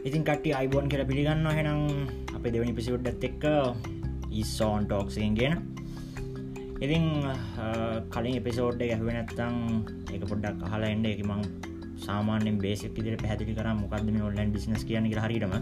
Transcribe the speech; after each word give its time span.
ඉතින් 0.00 0.24
කට්ටි 0.24 0.56
අයිබෝන් 0.56 0.88
කියල 0.88 1.04
පිළිගන්න 1.04 1.44
හෙනම් 1.44 2.08
අප 2.32 2.44
දෙවනි 2.44 2.72
පිසිුඩ්ඩත් 2.72 3.24
එක්ක 3.28 3.44
ඉස්සෝන් 4.32 4.88
ටෝක්සියෙන් 4.88 5.34
ගෙන 5.36 5.54
ඉතින් 6.80 7.04
කලින් 8.08 8.34
එපිසෝඩ් 8.40 8.80
ගැහුව 8.80 9.10
නැත්තං 9.12 9.56
එක 10.16 10.22
පොඩ්ඩක් 10.30 10.64
අහලා 10.68 10.88
එන්ඩ 10.94 11.08
එක 11.10 11.20
මං 11.28 11.42
සාමානෙන් 12.04 12.56
බේසික් 12.62 12.96
ඉදිර 12.96 13.16
පැදිලි 13.20 13.52
කර. 13.52 13.68
මොකක්දම 13.82 14.16
ඔන්ලයින් 14.28 14.52
බිස්නස් 14.54 14.84
කියන 14.88 15.04
හරිටම 15.24 15.52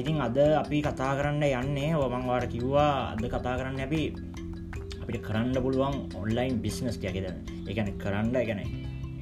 ඉතින් 0.00 0.18
අද 0.26 0.38
අපි 0.62 0.78
කතා 0.82 1.12
කරන්න 1.18 1.44
යන්නේ 1.60 1.94
ඔමංවාට 1.94 2.50
කිව්වා 2.54 3.14
අද 3.14 3.22
කතා 3.34 3.54
කරන්න 3.60 3.78
ඇබි 3.84 4.02
අපිට 5.02 5.22
කරන්න 5.28 5.54
පුළුවන් 5.66 5.94
ඔන්ලයින් 6.22 6.58
බිස්නස් 6.64 6.98
කියකෙද 6.98 7.30
එකන 7.70 7.94
කරන්න 8.02 8.34
ගැන 8.34 8.60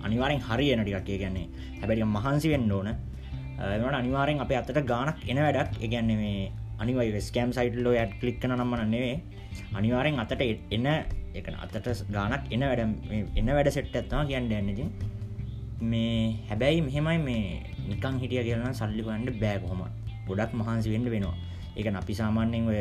අනිවාරෙන් 0.06 0.40
හරියන 0.48 0.80
ටිකක් 0.80 1.04
කියන්නේ. 1.10 1.46
හැබැඩි 1.80 2.08
මහන්සි 2.16 2.48
වෙන්න 2.54 2.72
ඕන. 2.78 2.90
එමට 3.58 3.94
අනිවාරෙන් 3.94 4.40
අප 4.40 4.50
අතට 4.52 4.80
ගානක් 4.84 5.18
එන 5.26 5.38
වැඩක්. 5.38 5.82
එකන්න 5.82 6.10
මේ 6.16 6.50
අනිවයි 6.78 7.20
ස්කෑම් 7.20 7.52
සයිටල්ලෝ 7.52 7.94
ඇඩ් 7.94 8.12
කලික්කන 8.20 8.52
නම්මන 8.52 8.90
නෙවේ 8.90 9.16
අනිවාරෙන් 9.74 10.18
අතට 10.18 10.42
එන්න 10.70 10.88
එක 11.34 11.46
අතට 11.56 12.04
ගානක් 12.10 12.52
එන 12.52 12.62
වැඩ 12.62 12.82
එන්න 13.36 13.52
වැඩ 13.56 13.70
සෙට් 13.70 13.94
ඇත්තා 13.94 14.24
කියන්න 14.26 14.52
ඇන්නති 14.52 14.84
මේ 15.82 16.36
හැබැයි 16.48 16.80
මෙහෙමයි 16.82 17.18
මේ 17.18 17.42
නිකං 17.88 18.20
හිටිය 18.20 18.42
කියලන 18.42 18.74
සල්ලිකන්ඩ 18.74 19.40
බෑගහොම 19.40 19.82
ගොඩක් 20.28 20.52
මහන්සි 20.52 20.92
වෙන්න 20.92 21.10
වෙනවා. 21.10 21.36
එක 21.76 21.86
අපි 21.92 22.14
සාමාන්‍යෙන් 22.14 22.68
ඔය 22.68 22.80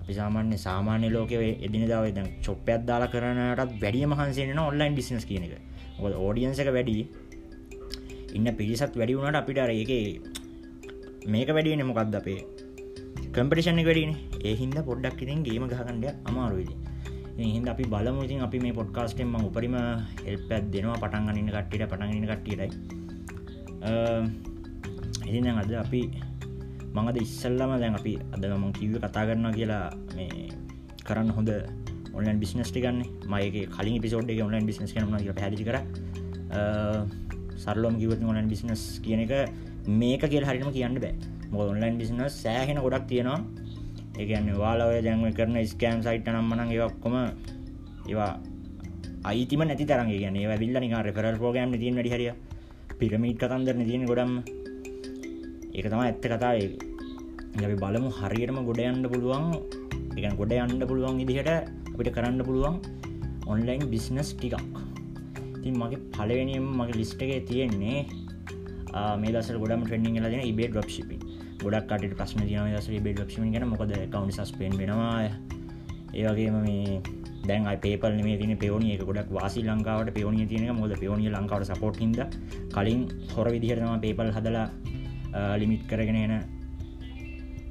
අපි 0.00 0.12
සාමාන්‍ය 0.14 0.58
සාමාන්‍ය 0.58 1.10
ලෝක 1.10 1.32
එදින 1.32 1.84
දව 1.84 2.26
චොප්පයක් 2.44 2.86
දාලා 2.86 3.08
කරනටත් 3.08 3.74
වැඩිය 3.82 4.06
මහන්සේන 4.06 4.58
ඔන්ලයින් 4.60 4.94
බිස්නස් 4.94 5.24
කියන 5.24 5.44
එක. 5.44 5.54
ඕඩියන්සක 6.00 6.70
වැඩි. 6.70 7.06
ඉන්න 8.36 8.50
පිරිසත් 8.60 8.94
වැඩි 9.00 9.18
වුණට 9.18 9.40
අපිට 9.42 9.62
අර 9.64 9.70
එක 9.70 9.92
මේක 11.32 11.50
වැඩියන 11.56 11.86
මොකක්ද 11.90 12.20
අපේ 12.20 12.40
කම්පිටිෂණ 13.34 13.82
වැඩින 13.88 14.14
ඒහින්ද 14.50 14.78
පොඩ්ඩක් 14.90 15.26
ඉතින් 15.26 15.42
ගේම 15.48 15.66
ගහකණ්ඩ 15.72 16.06
අමාරුවිදි 16.30 16.76
හිද 17.38 17.68
අපි 17.72 17.84
බලමුතින් 17.88 18.44
අපි 18.44 18.58
මේ 18.60 18.72
පොඩ්කාස්ටෙන්ම 18.72 19.34
උපරිම 19.40 19.74
එල්පැත් 20.26 20.64
දෙනවා. 20.72 21.00
පටන්ගන්න 21.02 21.48
කට්ටිට 21.48 21.88
පටගන්න 21.88 22.26
කට්ටියටයි. 22.30 22.68
එතින 25.28 25.46
අද 25.62 25.72
අපි 25.84 26.00
මඟද 26.94 27.16
ඉස්සල්ලම 27.22 27.72
දැන් 27.82 27.94
අපි 27.94 28.12
අද 28.34 28.42
මම 28.44 28.72
කිව 28.78 28.92
කතා 28.98 29.24
කරන්න 29.28 29.54
කියලා 29.56 29.86
මේ 30.16 30.50
කරන්න 31.06 31.32
හොඳ 31.32 31.50
ඔන්ලන් 32.12 32.38
බිස්නස්ටි 32.42 32.84
ගන්න. 32.84 33.00
මයගේ 33.32 33.66
කලින් 33.76 33.98
පිසෝඩ් 34.04 34.28
එක 34.28 34.44
ඔන්ලයින් 34.44 34.68
බිස්නස් 34.68 34.92
කන 34.92 35.08
පැදි 35.40 35.64
කර. 35.64 35.76
සරලොම් 37.62 37.94
කිවත් 38.00 38.22
ඔන්ලයින් 38.30 38.48
බිස්නස් 38.52 38.82
කියන 39.04 39.20
එක 39.24 39.32
මේක 40.00 40.22
කියල 40.32 40.44
හරිම 40.48 40.70
කියන්න 40.76 41.00
බෑ. 41.04 41.14
මො 41.52 41.66
ඔන්ලයින් 41.72 41.96
බිස්නස් 42.00 42.34
සෑහෙන 42.44 42.78
ගොඩක් 42.84 43.06
තියෙනවා. 43.10 43.40
ඒගන්න 44.20 44.48
වාලාව 44.62 44.92
දැන්ව 45.06 45.26
කරන 45.38 45.56
ස්කෑම් 45.72 46.00
සයිට් 46.06 46.28
නම්මන 46.34 46.72
ඔක්කොම 46.88 47.14
ඒවා 48.10 48.32
අයිතිම 49.30 49.62
නැති 49.68 49.84
තරගේ 49.90 50.20
ගැන 50.22 50.38
විල්ල 50.62 50.76
නික 50.84 50.94
රෙෆරල් 51.08 51.36
පෝගෑම් 51.42 51.76
තියන 51.82 51.98
වැඩි 51.98 52.14
හරිය. 52.14 52.32
පිරමිට් 52.98 53.38
කතන්දරන 53.42 53.82
තියෙන 53.88 54.04
ගොඩම් 54.10 54.32
ඒක 55.76 55.86
තම 55.90 56.00
ඇත්ත 56.04 56.24
කතාවේ. 56.32 56.70
අපි 57.64 57.76
බලමු 57.82 58.10
හරියටම 58.20 58.58
ගොඩ 58.68 58.80
යන්න 58.90 59.04
පුළුවන්. 59.12 59.44
එක 60.18 60.36
ගොඩ 60.40 60.52
යන්න 60.52 60.86
පුළුවන් 60.90 61.22
ඉදිහට 61.24 61.50
අපිට 61.94 62.14
කරන්න 62.16 62.42
පුළුවන් 62.48 62.76
ඔන්ලයින් 63.52 63.84
බිස්නස් 63.92 64.30
ටිකක්. 64.34 64.89
තින් 65.64 65.74
මගේ 65.82 66.00
පලවෙනියම් 66.16 66.66
මගේ 66.80 66.98
ලිස්ට 67.00 67.22
එක 67.22 67.46
තියෙන්නේ 67.50 67.98
මේ 69.20 69.32
දස 69.34 69.52
ගොඩම 69.62 69.84
ට්‍රෙන්ඩිං 69.84 70.22
ලදන 70.24 70.44
ඉබේ 70.52 70.68
ඩොප් 70.72 70.90
ශිපි 70.96 71.18
ගොඩක් 71.62 71.88
කට 71.90 72.16
ප්‍රශ්න 72.16 72.42
තියන 72.48 72.74
දස 72.74 72.86
බේ 73.04 73.14
ඩොප් 73.14 73.30
ගෙන. 73.54 73.64
මොකද 73.68 73.92
කවුන් 74.12 74.30
සස්පෙන් 74.32 74.76
වෙනවා. 74.80 75.28
ඒවගේම 76.14 76.56
මේ 76.66 77.00
දැන් 77.48 77.66
පේපල් 77.84 78.16
මේ 78.26 78.38
තින 78.38 78.56
පෙවනිය 78.56 78.94
එක. 78.94 79.02
ගොඩක් 79.08 79.28
වාසි 79.30 79.62
ලංකාවට 79.62 80.12
පෙවනිය 80.14 80.46
තියෙන 80.46 80.76
මොද 80.76 80.92
පෙවනිය 81.02 81.30
ලංකාවට 81.30 81.68
සපෝට් 81.70 82.00
හිද 82.00 82.20
කලින් 82.74 83.02
හොර 83.34 83.48
විදිහරම 83.54 84.00
පේපල් 84.00 84.32
හදලා 84.36 84.66
ලිමිට් 85.60 85.84
කරගෙන 85.90 86.16
එන 86.16 86.32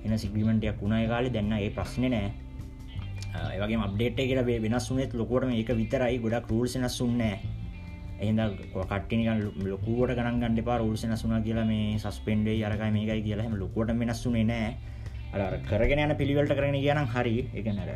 එන 0.06 0.18
සිග්‍රිමටයක් 0.18 0.78
වුණයි 0.82 1.08
කාලි. 1.08 1.30
දෙන්න 1.30 1.52
ඒ 1.54 1.70
ප්‍රශ්න 1.78 2.06
නෑ 2.14 2.30
ඒවගේ 3.56 3.82
අප්ඩේට් 3.88 4.22
කියලා 4.30 4.62
වෙනස් 4.66 4.92
වුනෙත් 4.92 5.14
ලොකොට 5.14 5.50
ඒක 5.50 5.72
විතරයි. 5.82 6.20
ගොඩක් 6.24 6.52
රූල් 6.52 6.68
නස්සුන්න 6.68 7.22
එහිද 8.20 8.40
කට්ටිනික 8.74 9.28
ලොකුවට 9.66 10.16
ගන්න 10.18 10.40
ගන්න 10.42 10.64
පා 10.70 10.78
රුල්ස 10.78 11.04
නසුන 11.08 11.36
කියලා 11.44 11.66
මේ 11.66 11.98
සස්පෙන්ඩේ 11.98 12.64
අරකයි 12.70 12.92
මේකයි 12.98 13.22
කියලාම 13.28 13.56
ලොකොට 13.56 13.92
වෙනස්සුනේ 14.02 14.46
නෑ. 14.52 14.70
අර 15.34 15.54
කරගෙන 15.70 16.02
යන 16.06 16.16
පිළිවලට 16.22 16.54
කරන 16.58 16.78
කියන 16.86 17.00
හරි. 17.14 17.36
එකනර 17.56 17.92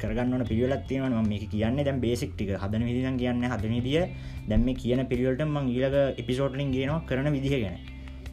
කරගන්න 0.00 0.44
පිළිවෙලත් 0.50 0.84
තියෙන 0.88 1.14
ම 1.14 1.28
මේ 1.28 1.46
කියන්න. 1.46 1.78
දැම් 1.86 2.00
බේසික් 2.00 2.34
ටික. 2.34 2.52
හදන 2.56 2.84
විදින 2.88 3.18
කියන්න 3.22 3.46
හදන 3.52 3.74
දිය 3.86 4.02
දැම්ම 4.50 4.68
කියන 4.82 5.06
පිළිවලට 5.06 5.46
මං 5.46 5.70
ඊලක 5.76 5.96
එපිසෝට්ලින් 6.22 6.74
කියනවා 6.76 7.00
කරන 7.08 7.32
විදිහ 7.36 7.54
ගැන. 7.64 7.78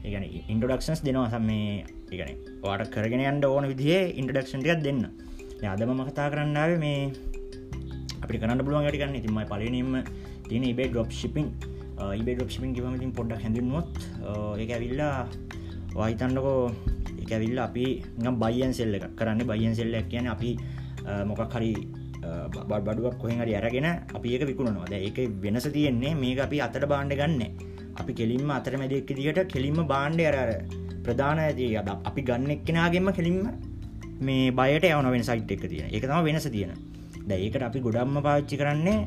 ඒගන 0.03 0.25
ඉන්ඩඩක්ෂන්ස් 0.53 1.01
දෙනවා. 1.07 1.29
සම 1.29 1.45
මේ 1.45 1.85
එකන 2.11 2.31
වාට 2.63 2.89
කරගෙන 2.95 3.25
අන්ඩ 3.31 3.45
ඕන 3.45 3.67
විදිහ 3.73 3.99
ඉන්ඩඩක්ෂන්ටියක් 4.21 4.81
දෙන්න. 4.87 5.03
අදම 5.65 5.91
මකතා 5.91 6.29
කරන්නාව 6.31 6.77
මේ 6.79 7.11
අපි 8.23 8.39
කරන්න 8.41 8.63
පුළුවන් 8.65 8.85
ගටිකන්න 8.87 9.19
ඉතින්මයි 9.19 9.45
පලනීම 9.51 9.91
තියෙන 10.49 10.65
ඉබේ 10.71 10.87
ඩොප් 10.93 11.11
ශිපින් 11.19 11.47
ඉබේ 12.21 12.35
ඩොප් 12.37 12.49
ශිපින් 12.53 12.71
කිවමතින් 12.77 13.11
පොඩ්ඩක් 13.17 13.43
හැඳුන්වොත් 13.45 13.87
ඒ 14.61 14.67
ඇවිල්ලා 14.75 15.15
වහිතන්නකෝ 15.99 16.59
එක 17.21 17.31
ඇවිල්ල 17.35 17.59
අපි 17.67 17.85
ගම් 18.23 18.35
බයියන් 18.43 18.73
සෙල්ල 18.79 18.97
එක 18.97 19.05
කරන්න. 19.19 19.41
බයියන් 19.51 19.73
සෙල්ලක් 19.79 20.09
කියන 20.11 20.27
අපි 20.33 20.51
මොකක් 21.29 21.55
හරි 21.55 21.71
බඩුවක් 22.87 23.15
කොහෙන් 23.21 23.39
හරි 23.43 23.53
අරගෙන 23.59 23.87
අපි 24.17 24.27
ඒක 24.35 24.43
විකුණනවා. 24.49 24.89
ද 24.91 24.93
ඒක 25.07 25.17
වෙනස 25.43 25.67
තියෙන්නේ 25.77 26.13
මේක 26.23 26.39
අපි 26.47 26.57
අතට 26.65 26.85
බාණ්ඩ 26.93 27.17
ගන්න. 27.21 27.43
අපි 28.01 28.11
කෙලින්ම 28.19 28.49
අතර 28.57 28.73
මැදෙක් 28.81 29.09
දිට 29.19 29.39
කෙලින්ම 29.53 29.79
බාණ්ඩ 29.93 30.21
අරර 30.31 30.51
ප්‍රධාන 31.05 31.39
ඇති 31.45 31.67
අද 31.81 31.89
අපි 32.09 32.21
ගන්න 32.29 32.51
එක්කෙනගෙන්ම 32.57 33.09
කෙලින්ම 33.19 33.39
මේ 34.27 34.51
බයට 34.59 34.85
යවන 34.91 35.09
වෙන 35.15 35.23
සයිට් 35.29 35.51
එක 35.55 35.63
තියෙන. 35.71 35.89
එක 35.95 36.03
තම 36.09 36.21
වෙනස 36.27 36.47
තියෙන. 36.55 36.71
ද 37.27 37.31
ඒකට 37.31 37.63
අපි 37.69 37.79
ගොඩම්ම 37.87 38.21
පාච්චි 38.27 38.55
කරන්නේ 38.61 38.97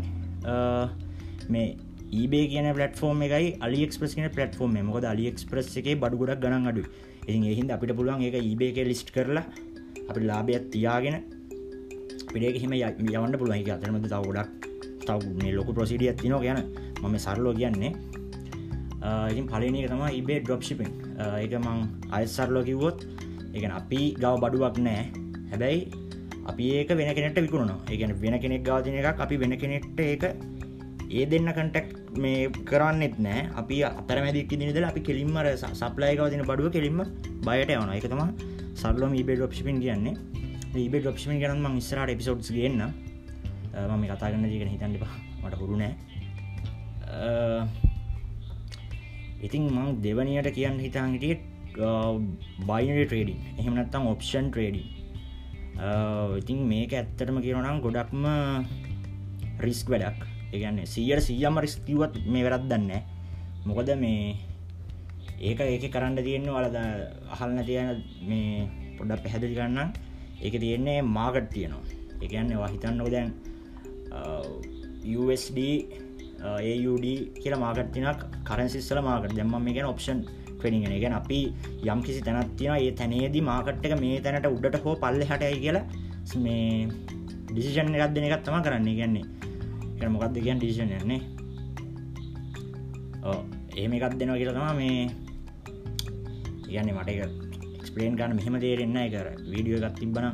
මේ 1.51 1.69
ඒබේ 2.13 2.45
කියන 2.53 2.69
පලටෆෝර්ම් 2.77 3.27
එකයි 3.27 3.51
අලිෙක්ස්ප්‍රස් 3.67 4.15
කියන 4.17 4.31
පලටෆෝර්ම් 4.31 4.79
මොකද 4.89 5.09
අලිෙක්ස්ප්‍රස් 5.13 5.75
එක 5.81 5.91
බඩු 5.97 6.23
ගොඩක් 6.23 6.43
ගණන් 6.45 6.71
අඩු 6.73 6.85
එ 7.29 7.37
එහින්ද 7.53 7.71
අපිට 7.71 7.93
පුළුවන් 7.97 8.25
එක 8.29 8.39
ඒබේ 8.41 8.71
එක 8.73 8.89
ලිස්ට් 8.89 9.13
කරලා 9.17 9.45
අපි 10.11 10.21
ලාබයක් 10.23 10.65
තියාගෙන 10.75 11.17
පිඩේක 12.29 12.57
හිම 12.63 12.73
යවන්න 12.75 13.37
පුළුවන්. 13.39 13.59
එක 13.59 13.71
අතරමද 13.77 14.07
තව 14.07 14.23
ගොඩක් 14.27 14.67
තව 15.03 15.21
මේ 15.39 15.55
ලොකු 15.55 15.73
ප්‍රසිඩිය 15.73 16.13
තින 16.15 16.35
ගැන 16.37 16.61
මම 17.03 17.17
සරලෝ 17.19 17.55
කියන්නේ. 17.55 17.93
ඉතින් 19.31 19.47
පලනක 19.47 19.87
තම 19.89 20.05
ඉබේ 20.13 20.41
ඩොප් 20.41 20.63
ශිපින් 20.63 20.91
එක 21.39 21.53
මං 21.57 21.79
අයිසරලෝ 22.11 22.63
කිව්වොත් 22.63 23.07
එක 23.55 23.65
අපි 23.71 24.01
ගව 24.15 24.35
බඩුවක් 24.43 24.79
නෑ 24.79 25.05
හැබැයි 25.51 25.81
අපි 26.47 26.65
ඒක 26.79 26.91
වෙන 26.93 27.15
කෙනෙට 27.15 27.39
විකුණන 27.39 27.73
ඒගැන 27.87 28.15
වෙන 28.23 28.37
කෙනෙක් 28.39 28.63
ගාතින 28.63 28.99
එකක් 29.01 29.21
අපි 29.21 29.37
වෙන 29.37 29.57
කෙනෙක්ට 29.57 30.01
ඒක 30.01 30.25
ඒ 31.11 31.25
දෙන්න 31.31 31.49
කටක් 31.59 31.89
මේ 32.23 32.49
කරන්නෙත් 32.71 33.17
නෑ. 33.27 33.41
අපි 33.61 33.77
අතරමැදික් 33.91 34.51
දිනිදල 34.61 34.87
අපි 34.91 35.01
කෙලින්මර 35.09 35.47
සප්ලයිකවතින 35.81 36.43
බඩුව 36.51 36.71
කෙලින්ම 36.77 37.01
බයට 37.47 37.71
යවන 37.77 37.91
එක 37.99 38.07
තම 38.13 38.23
සල්ලොම 38.83 39.13
ඉබේ 39.21 39.37
ඩොප්ෂිපින් 39.41 39.79
කියන්නේ. 39.85 40.15
ඒබේ 40.83 41.03
ඩොප්ෂිපින් 41.03 41.43
කරන්න 41.43 41.79
ඉස්රට 41.83 42.15
එපිසෝඩ්ස් 42.15 42.53
ගන්න. 42.57 42.83
මම 43.91 44.05
කතාගන්න 44.13 44.47
ජීගෙන 44.53 44.71
හිතන්න 44.75 44.97
එපා. 44.99 45.15
මට 45.43 45.55
හුරු 45.61 45.77
නෑ. 45.83 45.95
ඉතින් 49.47 49.63
මං 49.77 49.89
දෙවනියට 50.05 50.49
කියන්න 50.59 50.79
හිතාන් 50.87 51.15
හිටියට 51.15 51.43
බයිනරි 52.71 53.05
ට්‍රේඩින් 53.07 53.39
එහෙම 53.59 53.75
නැත්තම් 53.79 54.11
ඔප්ෂන් 54.15 54.51
ට්‍රේඩි 54.51 54.83
ඉතින් 56.41 56.59
මේක 56.73 56.93
ඇත්තටම 56.99 57.39
කියරනම් 57.47 57.79
ගොඩක්ම 57.87 58.27
රිස්ක් 59.67 59.89
වැඩක්. 59.95 60.30
ඒගන්නේ 60.53 60.87
සියට 60.87 61.23
සියම 61.29 61.59
රිස්කිවත් 61.65 62.15
මේ 62.27 62.45
වැරත් 62.47 62.69
දන්න 62.71 62.93
මොකද 63.67 63.91
මේ 64.03 64.37
ඒක 65.41 65.61
ඒක 65.61 65.85
කරන්න 65.95 66.17
තියෙන්නේ 66.27 66.55
වලද 66.57 66.77
අහල්න 67.35 67.61
තියෙන 67.69 68.03
මේ 68.29 68.69
පොඩක් 68.99 69.23
පැහැදිලි 69.25 69.55
කරන්න 69.59 69.93
ඒක 70.43 70.55
තියෙන්නේ 70.65 70.99
මාගට් 71.17 71.49
තියෙනවා. 71.55 71.85
එකන්නේ 72.25 72.69
හිතන්නක 72.73 73.11
දැන් 73.15 73.29
USD 75.21 75.59
AUD 76.43 77.07
කියල 77.43 77.55
මාගට්තිනක් 77.65 78.23
කරසිස්සල 78.49 79.01
මාකට 79.09 79.35
දෙම 79.39 79.57
මේ 79.67 79.75
ගැන 79.77 79.89
ඔප්ෂන් 79.93 80.21
ට්‍රනිගෙන 80.59 80.95
ගැන 81.03 81.17
අපි 81.21 81.41
යම් 81.93 82.01
කිසි 82.07 82.21
තැනත් 82.27 82.53
තියෙන 82.59 82.77
ඒ 82.77 82.93
තැනේදී 83.01 83.45
මාකට් 83.51 83.87
එක 83.87 83.95
මේ 84.01 84.21
තැනට 84.25 84.51
උඩට 84.55 84.81
හෝ 84.85 84.95
පල්ල 85.03 85.23
හටයි 85.31 85.61
කියලා 85.65 85.85
මේ 86.45 86.89
ඩිසිෂන් 87.53 87.95
එකත් 87.97 88.15
දෙන 88.17 88.29
එකත් 88.29 88.45
තම 88.47 88.61
කරන්නේ. 88.67 88.97
ගැන්නේ 89.01 89.25
එ 90.07 90.13
මොකක්ද 90.15 90.37
කියන් 90.47 90.59
ඩිසිෂන් 90.61 90.93
යන්නේ? 90.99 91.21
එහෙම 93.79 93.93
එකත් 93.97 94.15
දෙනවා 94.21 94.39
කියලා 94.41 94.57
තම 94.59 94.77
මේ 94.81 95.01
කියන්නේ 96.65 96.95
මට 96.97 97.09
එක 97.13 97.21
එක්ස්පලේන් 97.81 98.17
ගන්න 98.19 98.37
මෙහෙම 98.39 98.57
තේරෙන්න 98.65 98.99
කර 99.15 99.29
වීඩියෝ 99.53 99.81
එකත් 99.89 99.99
තිබ්බන 100.01 100.27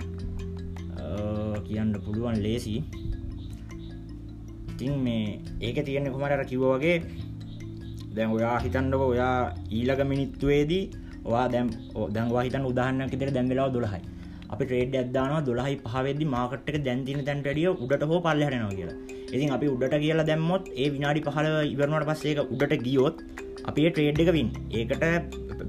කියන්න 1.67 1.93
පුළුවන් 2.07 2.37
ලේසි. 2.47 2.75
ඉතින් 4.73 4.93
මේ 5.07 5.41
ඒක 5.67 5.79
තියෙන්නේ 5.89 6.15
කුමට 6.15 6.45
කිව්ව 6.51 6.65
වගේ 6.75 6.97
දැන් 8.17 8.31
ඔයා 8.37 8.57
හිතන්නක 8.65 9.03
ඔයා 9.13 9.37
ඊලක 9.79 10.01
මිනිත්තුවේදී 10.13 10.85
වා 11.33 11.47
දැම් 11.55 11.69
දැන්වා 12.17 12.47
හිතන් 12.47 12.65
උදාහන්නක් 12.73 13.15
ඉදිර 13.17 13.31
දැම්වෙලා 13.37 13.69
දොළහයි. 13.77 14.03
අපි 14.53 14.63
ට්‍රේඩ් 14.65 14.95
ඇදදාන 15.03 15.45
දොලහයි 15.49 15.77
පහවෙදදි 15.85 16.33
මාකට්ක 16.35 16.77
දැන්තින 16.89 17.21
තැන්ට 17.29 17.49
ඩිය 17.53 17.69
උඩට 17.85 18.05
හෝ 18.11 18.21
පල්ලහනවා 18.27 18.75
කියලා. 18.79 18.99
ඉතින් 19.35 19.55
අපි 19.57 19.73
උඩට 19.75 19.97
කියලා 20.05 20.29
දැම්මොත් 20.31 20.67
ඒ 20.75 20.89
විනාඩි 20.97 21.25
පහල 21.29 21.49
ඉවරනට 21.75 22.09
පස්සේක 22.11 22.43
උඩට 22.47 22.85
ගියොත් 22.87 23.25
අපේ 23.71 23.89
ට්‍රේඩ් 23.91 24.23
එක 24.25 24.31
වින් 24.39 24.51
ඒකට 24.81 25.07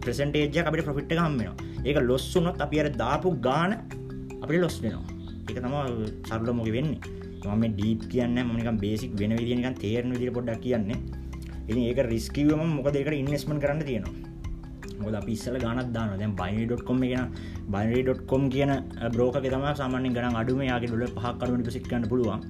ප්‍රසන්ටේජ 0.03 0.61
අපට 0.63 0.85
ප්‍රෆිට් 0.89 1.17
හම්මෙනවා 1.21 1.67
ඒක 1.85 1.97
ලොස්සුනොත් 2.09 2.59
අපි 2.65 2.79
අර 2.81 2.87
දාපු 3.01 3.29
ගාන 3.47 3.71
අපි 4.43 4.57
ලොස් 4.59 4.77
වෙනවා. 4.83 5.05
එක 5.49 5.57
තම 5.63 5.75
සරල 6.29 6.49
මොක 6.53 6.69
වෙන්නේ. 6.77 6.99
මම 7.45 7.63
ඩීප් 7.73 8.01
කියන්න 8.11 8.39
මනික 8.47 8.69
බේසික් 8.83 9.11
වෙන 9.19 9.33
විදිනික 9.39 9.77
තේරන 9.83 10.11
විදිර 10.13 10.31
පොඩ්ඩක් 10.37 10.61
කියන්නේ. 10.61 10.99
ඉනි 11.69 11.81
ඒක 11.89 11.99
රිස්කිවම 12.11 12.63
මොක 12.77 12.89
දෙකට 12.91 13.13
ඉන්වස්මන් 13.13 13.61
කරන්න 13.63 13.83
තියෙනවා. 13.89 14.15
මොද 15.01 15.17
පිස්සල 15.25 15.57
ගනත් 15.63 15.89
දාන 15.95 16.13
දැන් 16.21 16.33
බයිඩොට්කොම 16.41 17.01
කියෙන 17.01 17.25
බයිඩොට්කොම් 17.69 18.49
කියන 18.53 18.71
බ්‍රෝක 19.13 19.37
තම 19.45 19.65
සාමාන්‍ය 19.81 20.13
ගන 20.17 20.39
අඩුම 20.41 20.63
යාගේ 20.63 20.89
ඩොල 20.89 21.05
පහක්කරුවට 21.17 21.71
සික්කන්න 21.77 22.09
පුළුවන්. 22.11 22.41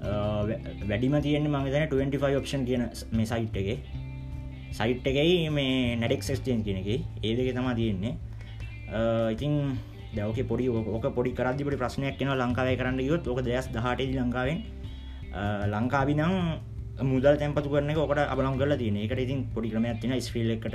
වැඩිම 0.00 1.14
තියෙන 1.22 1.44
මගේතන 1.50 1.90
25 1.92 2.40
ඔප්ෂන් 2.40 2.64
කියන 2.68 2.88
මේ 3.12 3.26
සයිට් 3.32 3.56
එකේ. 3.56 3.78
සයිට් 4.78 5.06
එකයි 5.06 5.50
මේ 5.50 5.96
නැඩෙක් 6.00 6.20
ක්ස්ටේන් 6.24 6.64
කියන 6.64 6.78
එක. 6.82 6.88
ඒ 7.22 7.36
දෙක 7.36 7.54
තමා 7.54 7.74
තියෙන්නේ. 7.74 8.14
ඉතින් 9.34 9.76
දවක 10.16 10.46
පොඩි 10.50 10.68
ඕක 10.68 11.06
පොඩි 11.14 11.32
කරදිපට 11.38 11.78
ප්‍රශ්නයක් 11.82 12.16
කෙන 12.18 12.32
ලංකාවය 12.32 12.76
කරන්න 12.80 13.00
යොත් 13.10 13.28
ඕක 13.28 13.42
දෙස් 13.44 13.68
දහට 13.74 14.00
ලංකාවෙන්. 14.16 14.58
ලංකාවි 15.74 16.14
නම් 16.16 16.34
මුදල් 17.10 17.36
තැපතු 17.40 17.68
කරන 17.74 17.92
කට 17.94 18.24
අබලම් 18.32 18.56
කල 18.60 18.72
තියන 18.80 18.96
එකට 19.04 19.20
ඉතින් 19.26 19.38
පොඩි 19.54 19.68
ක්‍රමයක් 19.72 20.00
තින 20.00 20.12
ස්්‍රීල් 20.28 20.50
එකට 20.56 20.74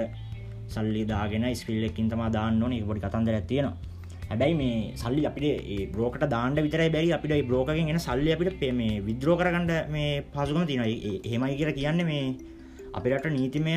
සල්ලි 0.73 1.01
දාගෙන 1.05 1.43
ස්ක්‍රීල්ලකින් 1.61 2.07
තම 2.09 2.23
දාන්න 2.37 2.63
ඕන. 2.63 2.73
පොඩි 2.89 3.01
කතන්දර 3.05 3.41
තියෙනවා. 3.49 3.94
හැබැයි 4.29 4.55
මේ 4.55 4.73
සල්ලි 4.95 5.23
අපිට 5.25 5.91
බ්‍රෝකට 5.91 6.25
දාන්න 6.27 6.57
විතර 6.57 6.83
බැරි. 6.89 7.11
අපිට 7.11 7.47
බ්‍රෝකගෙන් 7.47 7.89
එන 7.89 7.99
සල්ලි 7.99 8.31
අපිට 8.31 8.59
පේ 8.59 8.71
මේ 8.71 9.01
විද්‍රෝ 9.01 9.37
කරගන්නඩ 9.37 9.89
මේ 9.89 10.11
පසුකම 10.33 10.65
තින 10.65 10.83
හෙමයි 11.25 11.55
කියර 11.55 11.71
කියන්න 11.73 12.05
මේ 12.05 12.35
අපිට 12.93 13.25
නීතිමය 13.31 13.75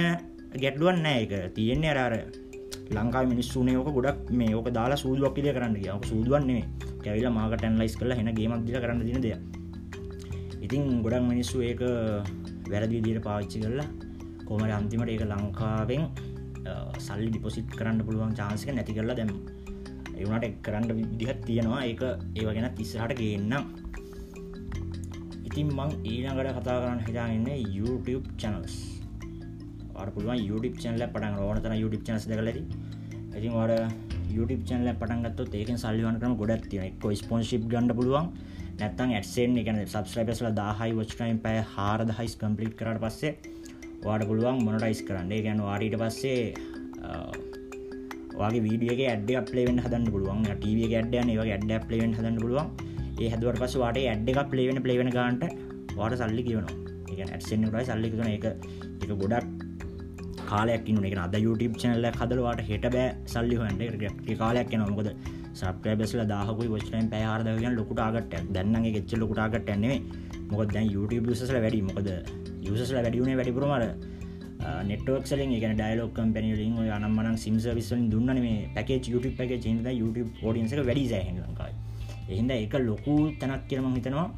ගැටලුවන් 0.55 1.03
නෑ 1.03 1.25
එක 1.25 1.33
තියෙන්නේ 1.55 1.91
අරාර 1.91 2.15
ලංකා 2.91 3.25
මිනිස්සුනේ 3.27 3.77
ඕක 3.77 3.91
ගොඩක් 3.93 4.31
මේ 4.33 4.55
ඕක 4.55 4.69
දාලා 4.73 4.97
සූදුවක් 4.97 5.35
කිය 5.37 5.53
කරන්න 5.53 5.75
කිය 5.77 5.93
සූදුවන්නේ 6.05 6.63
කැවිල 7.05 7.29
මාකට 7.31 7.65
ඇන්ලයිස් 7.65 7.97
කල 8.01 8.13
හෙන 8.13 8.31
ගේමක් 8.35 8.65
දිල 8.65 8.81
කරන්න 8.81 9.05
දින 9.05 9.21
දෙය 9.21 9.35
ඉතින් 10.61 11.03
ගොඩක් 11.05 11.29
මිනිස්සු 11.29 11.61
ඒක 11.61 11.83
වැරදි 12.71 12.95
විදියට 12.97 13.23
පාවිච්චි 13.23 13.61
කරලා 13.61 13.89
කොමට 14.47 14.73
අන්තිමට 14.73 15.13
ඒක 15.13 15.25
ලංකාවෙන් 15.27 16.09
සල්ලි 16.99 17.29
ඩිපොසිට් 17.29 17.69
කරන්න 17.79 18.01
පුළුවන් 18.07 18.33
චාන්සික 18.33 18.73
නැති 18.73 18.97
කරලා 18.97 19.19
දැම් 19.21 19.33
එවනට 20.23 20.49
එක් 20.49 20.57
කරන්න 20.67 20.91
විදිහත් 20.99 21.41
තියෙනවා. 21.49 21.81
ඒක 21.91 22.03
ඒව 22.39 22.49
ගැන 22.57 22.69
තිස්සහට 22.79 23.15
ගේන්න 23.21 23.55
ඉතින් 25.49 25.69
මං 25.79 25.91
ඊනකට 26.13 26.53
කතා 26.59 26.77
කරන්න 26.83 27.01
හිතාගන්න 27.07 27.49
YouTube 27.79 28.27
චනල්ස් 28.41 28.77
පුළුවන් 30.15 30.41
YouTube 30.49 30.77
චනල 30.83 31.03
පටන් 31.15 31.41
ඕනතන 31.47 31.75
YouTube 31.83 32.05
චනස් 32.07 32.29
දකලති 32.31 32.63
ඉතින් 33.39 33.53
වාඩ 33.57 33.73
YouTube 34.37 34.63
චනල 34.69 34.91
පටන්ගත් 35.01 35.59
ඒක 35.61 35.71
සල්ලිවන 35.83 36.21
කරම 36.23 36.37
ගොඩත් 36.43 36.69
තියන 36.71 36.87
එක් 36.89 37.05
ස්පොන්ශිප් 37.23 37.67
ගන්න 37.73 37.95
පුළුවන්. 38.01 38.31
නැත්තන් 38.81 39.15
ඇත්සෙන් 39.19 39.59
එකන 39.63 39.79
සබස්්‍රයිපස්ල 39.85 40.51
දාහයි 40.61 40.97
වච්ටයිම් 40.99 41.39
පෑ 41.45 41.63
හාර 41.75 42.01
දහයිස් 42.11 42.35
කම්පලිට් 42.41 42.75
කරට 42.81 43.01
පස්සේ 43.05 43.33
වාඩ 44.05 44.29
පුළුවන් 44.31 44.65
මොනටයිස් 44.67 45.01
කරන්න. 45.09 45.33
ගැන 45.47 45.65
වාඩීට 45.69 45.99
පස්සේ 46.03 47.58
වගේ 48.35 48.63
වීඩියගේ 48.67 49.09
ඇඩ 49.13 49.31
පලේෙන් 49.51 49.81
හදන්න 49.85 50.11
පුළුවන්. 50.15 50.45
ටව 50.53 50.93
ඇඩ්ඩන 50.93 51.33
ඒ 51.33 51.39
ඇඩ 51.47 51.73
පලේෙන් 51.87 52.13
හදන්න 52.19 52.39
පුළුවන්. 52.43 52.69
ඒ 53.19 53.31
හදුවට 53.33 53.63
පස 53.63 53.75
වාට 53.83 53.99
ඇඩ් 54.03 54.29
එක 54.33 54.43
පලේවෙන 54.51 54.83
පලේවෙන 54.85 55.11
ගන්ට 55.15 55.45
වාට 55.97 56.15
සල්ලි 56.21 56.43
කියවනවා 56.49 56.77
එක 57.15 57.21
ඇත්සෙන් 57.27 57.65
ටයි 57.65 57.87
සල්ලිකන 57.89 58.29
එක 58.29 58.47
එක 59.03 59.11
ගොඩක් 59.23 59.47
කාලයක් 60.51 60.87
න 60.93 61.05
එක 61.09 61.19
අද 61.25 61.35
YouTube 61.39 61.75
චනල්ල 61.81 62.07
හදරවාට 62.21 62.63
හෙට 62.69 62.87
බෑ 62.95 63.09
සල්ලි 63.27 63.59
හොන්ට 63.61 63.83
කාලයක් 64.43 64.77
නොමකද 64.83 65.11
සබ්‍රබස්ල 65.55 66.23
දාහකුයි 66.33 66.71
වචනයෙන් 66.75 67.11
පැහරදගෙන 67.13 67.75
ලොකුට 67.79 68.01
ආගට 68.01 68.35
දැන්නගේ 68.55 68.95
ගෙච්ච 68.97 69.17
ලොකුටාගට 69.23 69.73
ඇන්නේ 69.75 69.97
මොකද 70.51 70.71
දැන් 70.75 70.89
YouTube 70.89 71.35
සල 71.35 71.59
වැඩි. 71.65 71.81
මොකද 71.83 72.09
යසල 72.65 72.95
වැඩියුණේ 72.97 73.39
වැඩිපුරමට 74.59 74.89
නෙටක්සලින් 74.89 75.53
එක 75.53 75.65
ඩයිලෝක් 75.79 76.13
කම්පැනිලින් 76.15 76.91
අනම්මන 76.97 77.37
සිම්සවිස්සලින් 77.37 78.11
දුන්න 78.11 78.27
මේ 78.27 78.69
පැකේ 78.75 78.99
YouTube 78.99 79.37
පැක 79.39 79.53
චින්ද 79.63 79.87
YouTube 79.87 80.31
ෝඩියන්සක 80.43 80.85
වැඩි 80.89 81.09
සෑහ 81.09 81.29
ලංකායි 81.35 81.75
එහින්ද 82.29 82.51
එක 82.51 82.75
ලොකු 82.89 83.33
තැනක් 83.41 83.69
කියරම 83.69 83.87
හිතනවා. 83.95 84.31